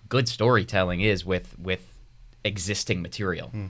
[0.09, 1.93] good storytelling is with with
[2.47, 3.49] existing material.
[3.49, 3.67] Hmm.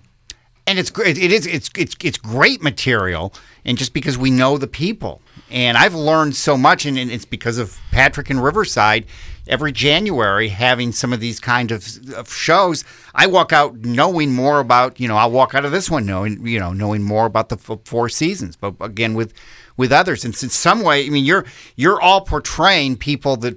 [0.68, 1.16] and it's great.
[1.18, 1.46] It is.
[1.46, 3.32] It's it's it's great material,
[3.64, 7.24] and just because we know the people, and I've learned so much, and, and it's
[7.24, 9.06] because of Patrick and Riverside.
[9.48, 11.86] Every January, having some of these kind of,
[12.16, 12.82] of shows,
[13.14, 14.98] I walk out knowing more about.
[14.98, 17.56] You know, I'll walk out of this one knowing you know knowing more about the
[17.56, 18.56] f- four seasons.
[18.56, 19.32] But again, with
[19.76, 21.44] with others, and in some way, I mean, you're
[21.76, 23.56] you're all portraying people that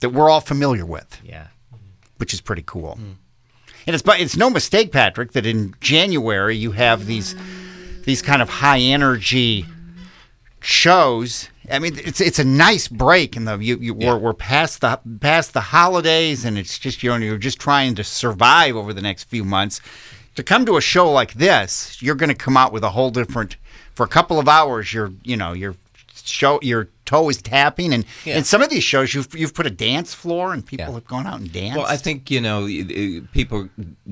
[0.00, 1.48] that we're all familiar with Yeah.
[2.16, 2.94] which is pretty cool.
[2.94, 3.12] Hmm.
[3.86, 7.34] And it's but it's no mistake, Patrick, that in January you have these
[8.04, 9.66] these kind of high energy
[10.60, 11.48] shows.
[11.70, 15.00] I mean, it's it's a nice break, and the you, you we're, we're past the
[15.20, 19.02] past the holidays, and it's just you know you're just trying to survive over the
[19.02, 19.80] next few months.
[20.36, 23.10] To come to a show like this, you're going to come out with a whole
[23.10, 23.56] different.
[23.94, 25.74] For a couple of hours, you're you know your
[26.28, 28.38] show your toe is tapping, and Yeah.
[28.38, 30.94] in some of these shows you've you've put a dance floor, and people Yeah.
[30.94, 31.78] have gone out and danced.
[31.78, 32.66] Well, I think you know
[33.32, 33.68] people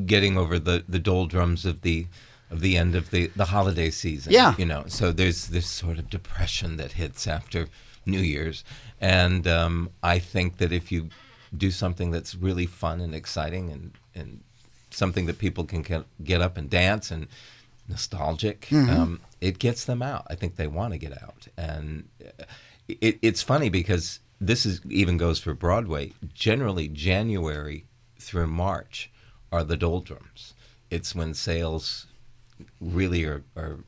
[0.06, 2.06] getting over the the doldrums of the
[2.50, 4.32] of the end of the the holiday season.
[4.32, 4.54] Yeah.
[4.58, 7.68] you know, so there's this sort of depression that hits after
[8.06, 8.64] New Year's,
[9.00, 11.08] and um, I think that if you
[11.56, 14.40] do something that's really fun and exciting and and
[14.90, 17.26] something that people can get, get up and dance and
[17.88, 18.90] nostalgic, Mm-hmm.
[18.90, 20.26] um, it gets them out.
[20.28, 22.44] I think they want to get out, and uh,
[22.88, 26.12] it, it's funny because this is even goes for Broadway.
[26.34, 27.84] Generally, January
[28.18, 29.10] through March
[29.52, 30.54] are the doldrums.
[30.90, 32.06] It's when sales
[32.80, 33.78] really are, are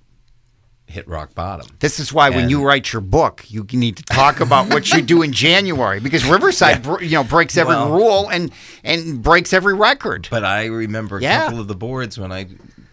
[0.87, 1.67] hit rock bottom.
[1.79, 5.03] This is why when you write your book, you need to talk about what you
[5.03, 8.51] do in January because Riverside, br- you know, breaks every Well- rule and
[8.83, 10.27] and breaks every record.
[10.31, 11.45] But I remember a Yeah.
[11.45, 12.49] couple of the boards when I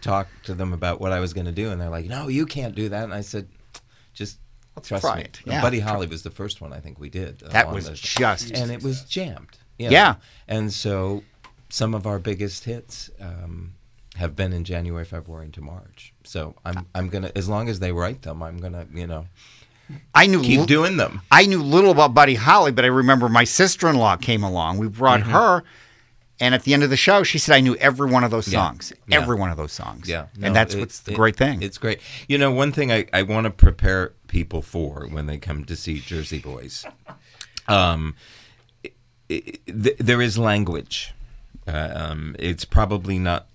[0.08, 2.46] talked to them about what I was going to do, and they're like, "No, you
[2.46, 3.46] can't do that." And I said,
[4.14, 4.38] "Just
[4.82, 5.40] trust try me." it.
[5.44, 5.60] Yeah.
[5.60, 7.40] Buddy Holly was the first one I think we did.
[7.40, 9.58] That was just- and it was jammed.
[9.78, 10.14] you Yeah.
[10.48, 11.22] and so
[11.68, 13.10] some of our biggest hits.
[13.20, 13.74] Um,
[14.16, 16.12] have been in January, February, into March.
[16.24, 19.28] So I'm I'm gonna as long as they write them, I'm gonna you know
[20.12, 21.20] I knew keep doing them.
[21.30, 24.78] I knew little about Buddy Holly, but I remember my sister-in-law came along.
[24.78, 25.30] We brought Mm-hmm.
[25.30, 25.62] her,
[26.40, 28.46] and at the end of the show, she said I knew every one of those
[28.46, 29.20] songs, Yeah.
[29.20, 30.08] every one of those songs.
[30.08, 31.62] Yeah, and that's it- what's the it- great thing.
[31.62, 32.00] It's great.
[32.28, 35.74] You know, one thing I, I want to prepare people for when they come to
[35.76, 36.84] see Jersey Boys.
[37.66, 38.14] Um,
[38.84, 38.90] i
[39.30, 41.12] i th- there is language.
[41.66, 43.46] Uh, um, it's probably not.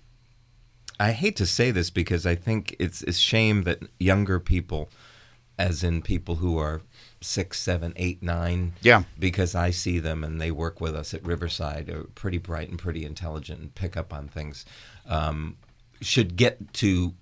[1.00, 4.88] I hate to say this because I think it's a shame that younger people,
[5.58, 6.82] as in people who are
[7.24, 9.04] six, seven, eight, nine, Yeah.
[9.18, 12.78] because I see them and they work with us at Riverside, are pretty bright and
[12.78, 14.64] pretty intelligent and pick up on things,
[15.06, 15.56] um,
[16.00, 17.14] should get to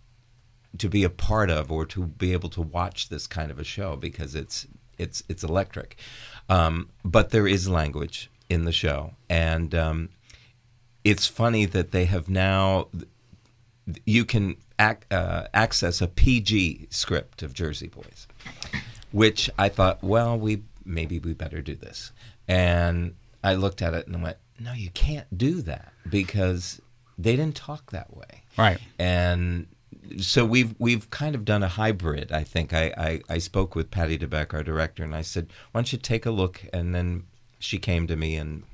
[0.79, 3.65] to be a part of or to be able to watch this kind of a
[3.65, 4.67] show because it's
[4.99, 5.97] it's it's electric.
[6.49, 10.09] Um, but there is language in the show, and um,
[11.05, 12.89] it's funny that they have now.
[14.07, 18.27] You can ac- uh, access a PG script of Jersey Boys,
[19.13, 22.13] which I thought, well, we maybe we better do this.
[22.49, 26.81] And I looked at it and went, no, you can't do that because
[27.19, 28.79] they didn't talk that way right.
[28.99, 29.67] and
[30.19, 32.33] so we've we've kind of done a hybrid.
[32.33, 35.81] I think I, I, I spoke with Patti D'Beck, our director, and I said, "Why
[35.81, 37.25] don't you take a look?" And then
[37.59, 38.65] she came to me, and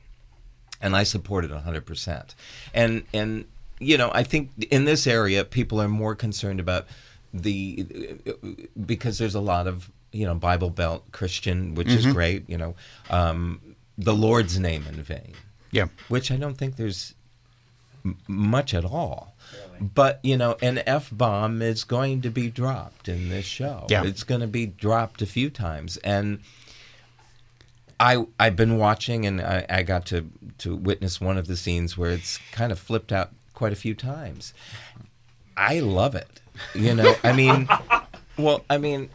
[0.81, 2.35] and I supported hundred percent.
[2.73, 3.45] And and
[3.79, 6.87] you know, I think in this area, people are more concerned about
[7.33, 7.87] the
[8.85, 12.49] because there's a lot of you know Bible Belt Christian, which is great.
[12.49, 12.75] You know,
[13.11, 13.61] um,
[13.97, 15.33] the Lord's name in vain
[15.71, 15.87] Yeah.
[16.09, 17.15] which I don't think there's
[18.05, 19.35] m- much at all.
[19.81, 23.87] But you know, an f bomb is going to be dropped in this show.
[23.89, 24.05] Yeah.
[24.05, 26.41] it's going to be dropped a few times, and
[28.01, 31.97] I I've been watching, and I, I got to to witness one of the scenes
[31.99, 34.53] where it's kind of flipped out quite a few times.
[35.57, 36.41] I love it.
[36.75, 37.69] You know, I mean,
[38.39, 39.11] well, I mean,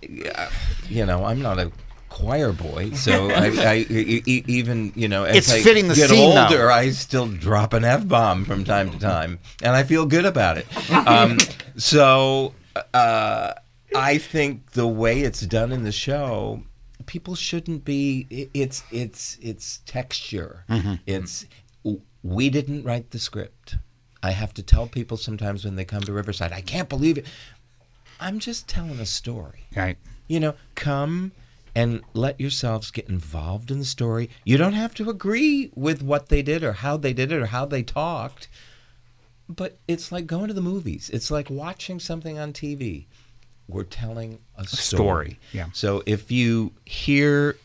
[0.90, 1.72] you know, I'm not a
[2.10, 6.10] choir boy, so I, I e- even you know, as It's I fitting the get
[6.10, 6.44] scene, though.
[6.44, 10.26] older, I still drop an f bomb from time to time, and I feel good
[10.26, 10.68] about it.
[10.92, 11.40] Um,
[11.76, 12.54] so
[12.94, 13.54] uh,
[13.96, 16.62] I think the way it's done in the show,
[17.06, 18.50] people shouldn't be.
[18.54, 20.66] It's it's it's texture.
[20.70, 20.96] Mm-hmm.
[21.08, 21.46] It's
[22.24, 23.76] we didn't write the script.
[24.22, 27.26] I have to tell people sometimes when they come to Riverside, I can't believe it.
[28.20, 29.66] I'm just telling a story.
[29.76, 29.98] Right.
[30.28, 31.32] You know, come
[31.76, 34.30] and let yourselves get involved in the story.
[34.46, 37.48] You don't have to agree with what they did or how they did it or
[37.48, 38.48] how they talked.
[39.50, 41.10] But it's like going to the movies.
[41.12, 43.06] It's like watching something on TV.
[43.68, 44.78] We're telling a story.
[44.78, 45.68] story, yeah.
[45.74, 47.58] So if you hear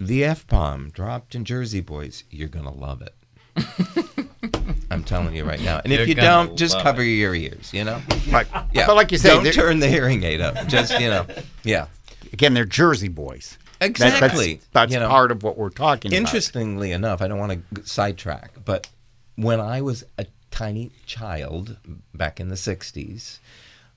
[0.00, 3.14] the F bomb dropped in Jersey Boys, you're going to love it.
[4.90, 5.80] I'm telling you right now.
[5.84, 7.06] And if You're you don't, just cover it.
[7.06, 8.00] your ears, you know?
[8.30, 8.46] Right.
[8.72, 8.86] Yeah.
[8.86, 10.66] But like you say, don't they're- turn the hearing aid up.
[10.66, 11.26] Just, you know,
[11.64, 11.86] yeah.
[12.32, 13.58] again, they're Jersey boys.
[13.80, 14.54] That- Exactly.
[14.54, 16.16] that's that's You know, part of what we're talking about.
[16.18, 18.88] Interestingly enough, I don't want to sidetrack, but
[19.36, 21.76] when I was a tiny child
[22.14, 23.40] back in the 60s,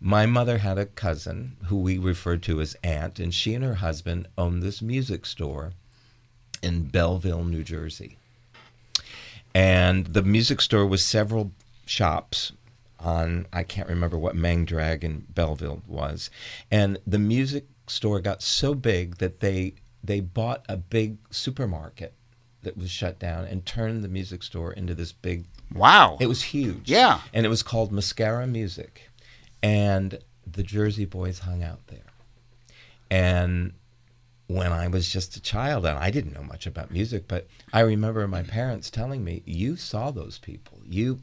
[0.01, 3.75] my mother had a cousin who we referred to as Aunt, and she and her
[3.75, 5.71] husband owned this music store
[6.61, 8.17] in Belleville, New Jersey.
[9.57, 11.51] And the music store was several
[11.87, 12.51] shops
[12.99, 16.29] on, I can't remember what Mang Dragon Belleville was.
[16.69, 22.13] And the music store got so big that they they bought a big supermarket
[22.61, 26.17] that was shut down and turned the music store into this big Wow.
[26.19, 26.87] it was huge.
[26.87, 27.21] Yeah.
[27.33, 29.09] And it was called Mascara Music.
[29.63, 32.11] And the Jersey Boys hung out there.
[33.09, 33.73] And
[34.47, 37.81] when I was just a child, and I didn't know much about music, but I
[37.81, 40.79] remember my parents telling me, "You saw those people.
[40.85, 41.19] You,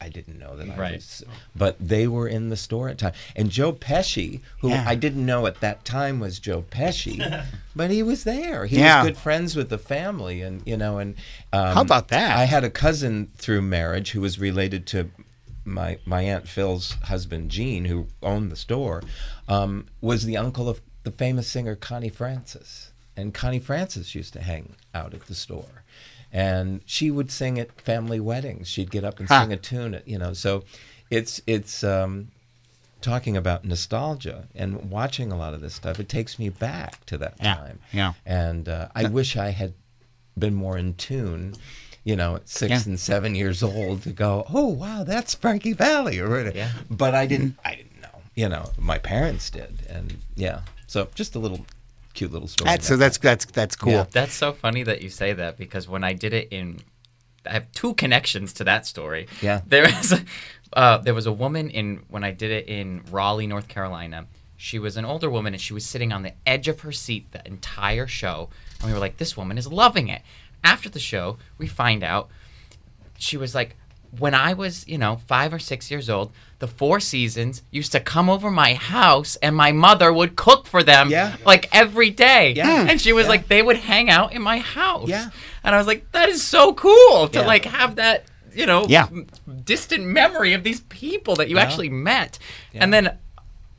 [0.00, 0.94] I, I didn't know that I Right.
[0.94, 1.24] was,
[1.56, 4.84] but they were in the store at time." And Joe Pesci, who Yeah.
[4.86, 7.44] I didn't know at that time was Joe Pesci,
[7.76, 8.66] but he was there.
[8.66, 9.02] He Yeah.
[9.02, 11.16] was good friends with the family, and you know, and
[11.52, 12.36] um, How about that?
[12.36, 15.10] I had a cousin through marriage who was related to
[15.64, 19.02] my my aunt Phil's husband Gene, who owned the store,
[19.48, 24.40] um, was the uncle of the famous singer Connie Francis, and Connie Francis used to
[24.42, 25.82] hang out at the store,
[26.32, 28.68] and she would sing at family weddings.
[28.68, 29.42] She'd get up and Huh.
[29.42, 30.32] sing a tune, at, you know.
[30.32, 30.64] So
[31.10, 32.28] it's it's um,
[33.00, 35.98] talking about nostalgia and watching a lot of this stuff.
[36.00, 37.78] It takes me back to that Yeah, time.
[37.92, 38.12] yeah.
[38.24, 39.74] And uh, I wish I had
[40.38, 41.54] been more in tune.
[42.04, 42.82] You know, at six Yeah.
[42.86, 46.56] and seven years old, to go, oh wow, that's Frankie Valli, or whatever.
[46.56, 46.70] Yeah.
[46.90, 47.56] But I didn't.
[47.64, 48.08] I didn't know.
[48.34, 50.62] You know, my parents did, and yeah.
[50.92, 51.64] So just a little
[52.12, 52.68] cute little story.
[52.68, 53.92] That's so that's that's that's cool.
[53.92, 54.06] Yeah.
[54.10, 56.80] That's so funny that you say that because when I did it in,
[57.46, 59.26] I have two connections to that story.
[59.40, 59.62] Yeah.
[59.66, 60.20] There was, a,
[60.74, 64.26] uh, there was a woman in when I did it in Raleigh, North Carolina.
[64.58, 67.32] She was an older woman and she was sitting on the edge of her seat
[67.32, 70.20] the entire show, and we were like, "This woman is loving it."
[70.62, 72.28] After the show, we find out
[73.16, 73.76] she was like,
[74.18, 78.00] when I was, you know, five or six years old, the Four Seasons used to
[78.00, 81.36] come over my house and my mother would cook for them Yeah.
[81.46, 82.52] like every day.
[82.54, 82.82] Yeah.
[82.84, 82.90] Hmm.
[82.90, 83.30] And she was Yeah.
[83.30, 85.08] like, they would hang out in my house.
[85.08, 85.30] Yeah.
[85.64, 87.46] And I was like, that is so cool to Yeah.
[87.46, 89.08] like have that, you know, Yeah.
[89.64, 91.62] distant memory of these people that you Yeah.
[91.62, 92.38] actually met.
[92.72, 92.82] Yeah.
[92.84, 93.16] And then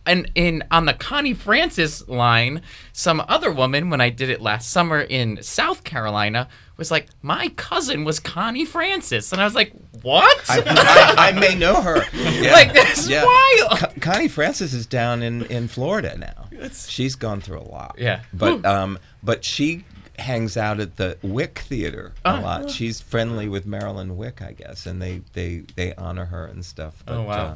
[0.05, 4.69] and in on the Connie Francis line, some other woman when I did it last
[4.69, 6.47] summer in South Carolina
[6.77, 11.31] was like, "My cousin was Connie Francis," and I was like, "What?" I, I, I
[11.31, 12.03] may know her.
[12.13, 12.51] Yeah.
[12.53, 13.23] Like that's Yeah.
[13.25, 13.79] wild.
[13.79, 16.69] Co- Connie Francis is down in, in Florida now.
[16.71, 17.95] She's gone through a lot.
[17.97, 18.21] Yeah.
[18.33, 19.85] But um, but she
[20.19, 22.41] hangs out at the Wick Theater a Oh.
[22.41, 22.69] lot.
[22.69, 27.01] She's friendly with Marilyn Wick, I guess, and they they, they honor her and stuff.
[27.05, 27.33] But, Oh, wow.
[27.45, 27.55] Uh,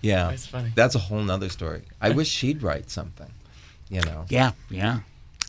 [0.00, 0.72] yeah, That's funny.
[0.74, 1.82] That's a whole nother story.
[2.00, 3.30] I wish she'd write something.
[3.90, 4.26] You know.
[4.28, 5.00] Yeah, yeah.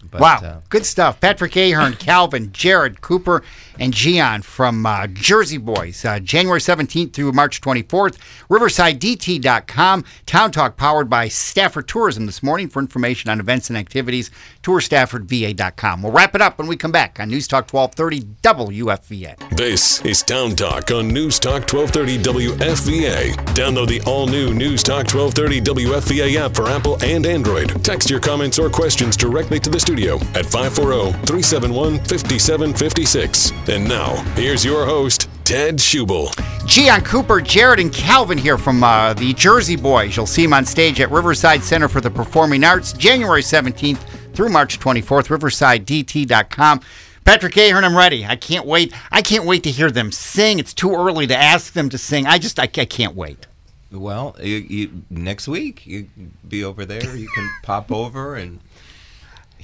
[0.02, 1.20] But, wow, uh, good stuff.
[1.20, 3.44] Patrick A'Hearn, Calvin, Jarrett, Cooper,
[3.78, 8.18] and Gian from uh, Jersey Boys, uh, January 17th through March 24th.
[8.50, 10.04] RiversideDT.com.
[10.26, 12.68] Town Talk powered by Stafford Tourism this morning.
[12.70, 14.32] For information on events and activities,
[14.64, 16.02] tourstaffordva.com.
[16.02, 19.56] We'll wrap it up when we come back on News Talk 1230 WFVA.
[19.56, 23.36] This is Town Talk on News Talk 1230 WFVA.
[23.56, 27.84] Download the all new News Talk 1230 WFVA app for Apple and Android.
[27.84, 33.52] Text your comments or questions directly to the studio at 540 371 5756.
[33.70, 36.30] And now, here's your host, Ted Schubel.
[36.68, 40.16] Gian Cooper, Jarrett, and Calvin here from uh, the Jersey Boys.
[40.16, 43.98] You'll see them on stage at Riverside Center for the Performing Arts, January 17th
[44.36, 45.36] through March 24th.
[45.36, 46.82] RiversideDT.com.
[47.26, 48.28] Patrick A'Hearn, I'm ready.
[48.28, 48.94] I can't wait.
[49.12, 50.60] I can't wait to hear them sing.
[50.60, 52.28] It's too early to ask them to sing.
[52.28, 53.48] I just, I, I can't wait.
[53.92, 56.10] Well, you, you, next week you
[56.48, 57.16] be over there.
[57.16, 58.60] You can pop over and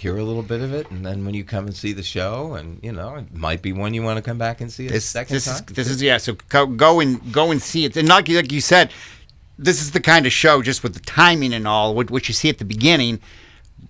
[0.05, 2.53] hear a little bit of it, and then when you come and see the show,
[2.53, 4.91] and you know, it might be one you want to come back and see a
[4.91, 5.73] This, second this is, time.
[5.73, 6.17] this is, yeah.
[6.17, 7.97] So go, go and go and see it.
[7.97, 8.91] And like, you- like you said,
[9.57, 12.33] this is the kind of show, just with the timing and all, what, what you
[12.35, 13.19] see at the beginning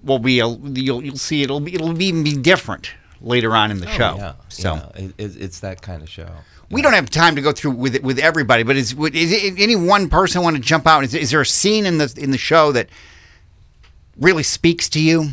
[0.04, 3.80] will be, a, you'll, you'll see it'll be, it'll even be different later on in
[3.80, 4.14] the oh, show.
[4.14, 4.74] Oh, yeah, So.
[4.76, 6.30] yeah, it, it, it's that kind of show.
[6.72, 9.76] We don't have time to go through with with everybody, but is is it, any
[9.76, 11.04] one person want to jump out?
[11.04, 12.90] Is, is there a scene in the in the show that
[14.18, 15.30] really speaks to you?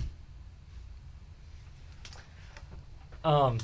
[3.25, 3.59] Um,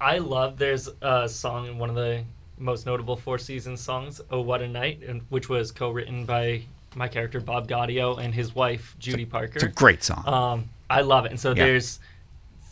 [0.00, 0.58] I love.
[0.58, 2.24] There's a song in one of the
[2.58, 6.62] most notable Four Seasons songs, "Oh What a Night," and, which was co-written by
[6.96, 9.54] my character Bob Gaudio and his wife Judy Parker.
[9.54, 10.26] It's a great song.
[10.26, 11.30] Um, I love it.
[11.30, 11.66] And so Yeah.
[11.66, 12.00] there's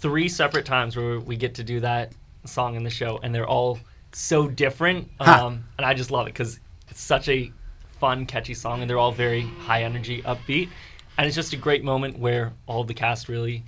[0.00, 2.12] three separate times where we get to do that
[2.44, 3.78] song in the show, and they're all
[4.12, 5.08] so different.
[5.20, 5.46] Huh.
[5.46, 6.58] Um, and I just love it because
[6.88, 7.52] it's such a
[8.00, 10.68] fun, catchy song, and they're all very high energy, upbeat.
[11.16, 13.64] And it's just a great moment where all the cast really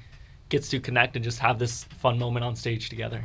[0.50, 3.22] gets to connect and just have this fun moment on stage together.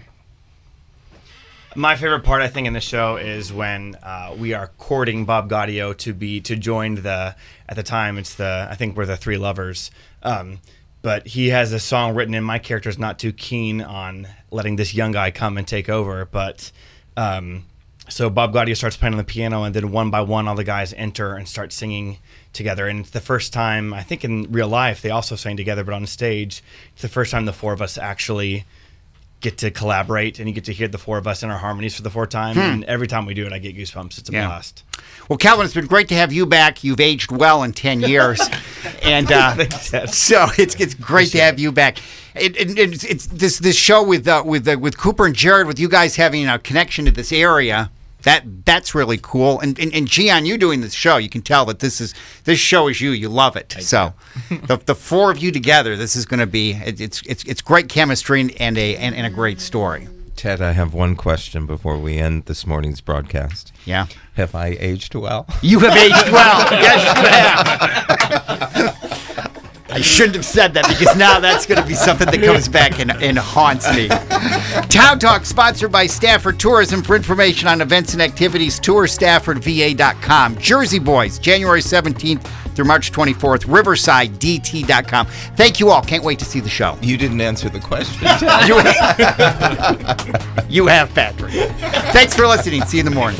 [1.78, 5.50] My favorite part, I think, in the show is when uh, we are courting Bob
[5.50, 7.36] Gaudio to be to join the.
[7.68, 9.92] At the time, it's the I think we're the three lovers.
[10.24, 10.60] Um,
[11.02, 14.94] but he has a song written, and my character's not too keen on letting this
[14.94, 16.24] young guy come and take over.
[16.26, 16.72] But
[17.18, 17.66] um,
[18.08, 20.64] so Bob Gaudio starts playing on the piano, and then one by one, all the
[20.64, 22.20] guys enter and start singing
[22.56, 22.88] together.
[22.88, 25.94] And it's the first time I think in real life they also sang together, but
[25.94, 28.66] on stage, it's the first time the four of us actually
[29.42, 31.96] get to collaborate and you get to hear the four of us in our harmonies
[31.96, 32.58] for the fourth time.
[32.58, 34.18] And every time we do it, I get goosebumps.
[34.18, 34.48] It's a Yeah.
[34.48, 34.84] blast.
[35.30, 36.84] Well, Calvin, it's been great to have you back.
[36.84, 38.40] You've aged well in ten years,
[39.04, 39.68] and uh,
[40.08, 41.98] so it's it's great to have you back.
[42.34, 45.68] It, it, it's, it's this this show with uh, with uh, with Cooper and Jarrett,
[45.68, 47.92] with you guys having a connection to this area.
[48.26, 49.60] That that's really cool.
[49.60, 52.60] And, and and Gian, you doing this show, you can tell that this is this
[52.60, 53.12] show is you.
[53.12, 53.76] You love it.
[53.80, 54.14] so
[54.50, 57.62] the, the four of you together, this is going to be it, it's it's it's
[57.62, 60.08] great chemistry and, and a and, and a great story.
[60.36, 63.72] Ted, I have one question before we end this morning's broadcast.
[63.86, 64.08] Yeah.
[64.34, 65.46] Have I aged well?
[65.62, 66.68] You have aged well.
[66.72, 68.95] yes, you have.
[69.96, 73.00] I shouldn't have said that because now that's going to be something that comes back
[73.00, 74.10] and, and haunts me.
[74.90, 77.02] Town Talk, sponsored by Stafford Tourism.
[77.02, 80.58] For information on events and activities, tourstaffordva.com.
[80.58, 85.28] Jersey Boys, January 17th through March 24th, riversidedt.com.
[85.56, 86.02] Thank you all.
[86.02, 86.98] Can't wait to see the show.
[87.02, 88.28] You didn't answer the question.
[88.66, 91.54] You have, you have Patrick.
[92.12, 92.84] Thanks for listening.
[92.84, 93.40] See you in the morning.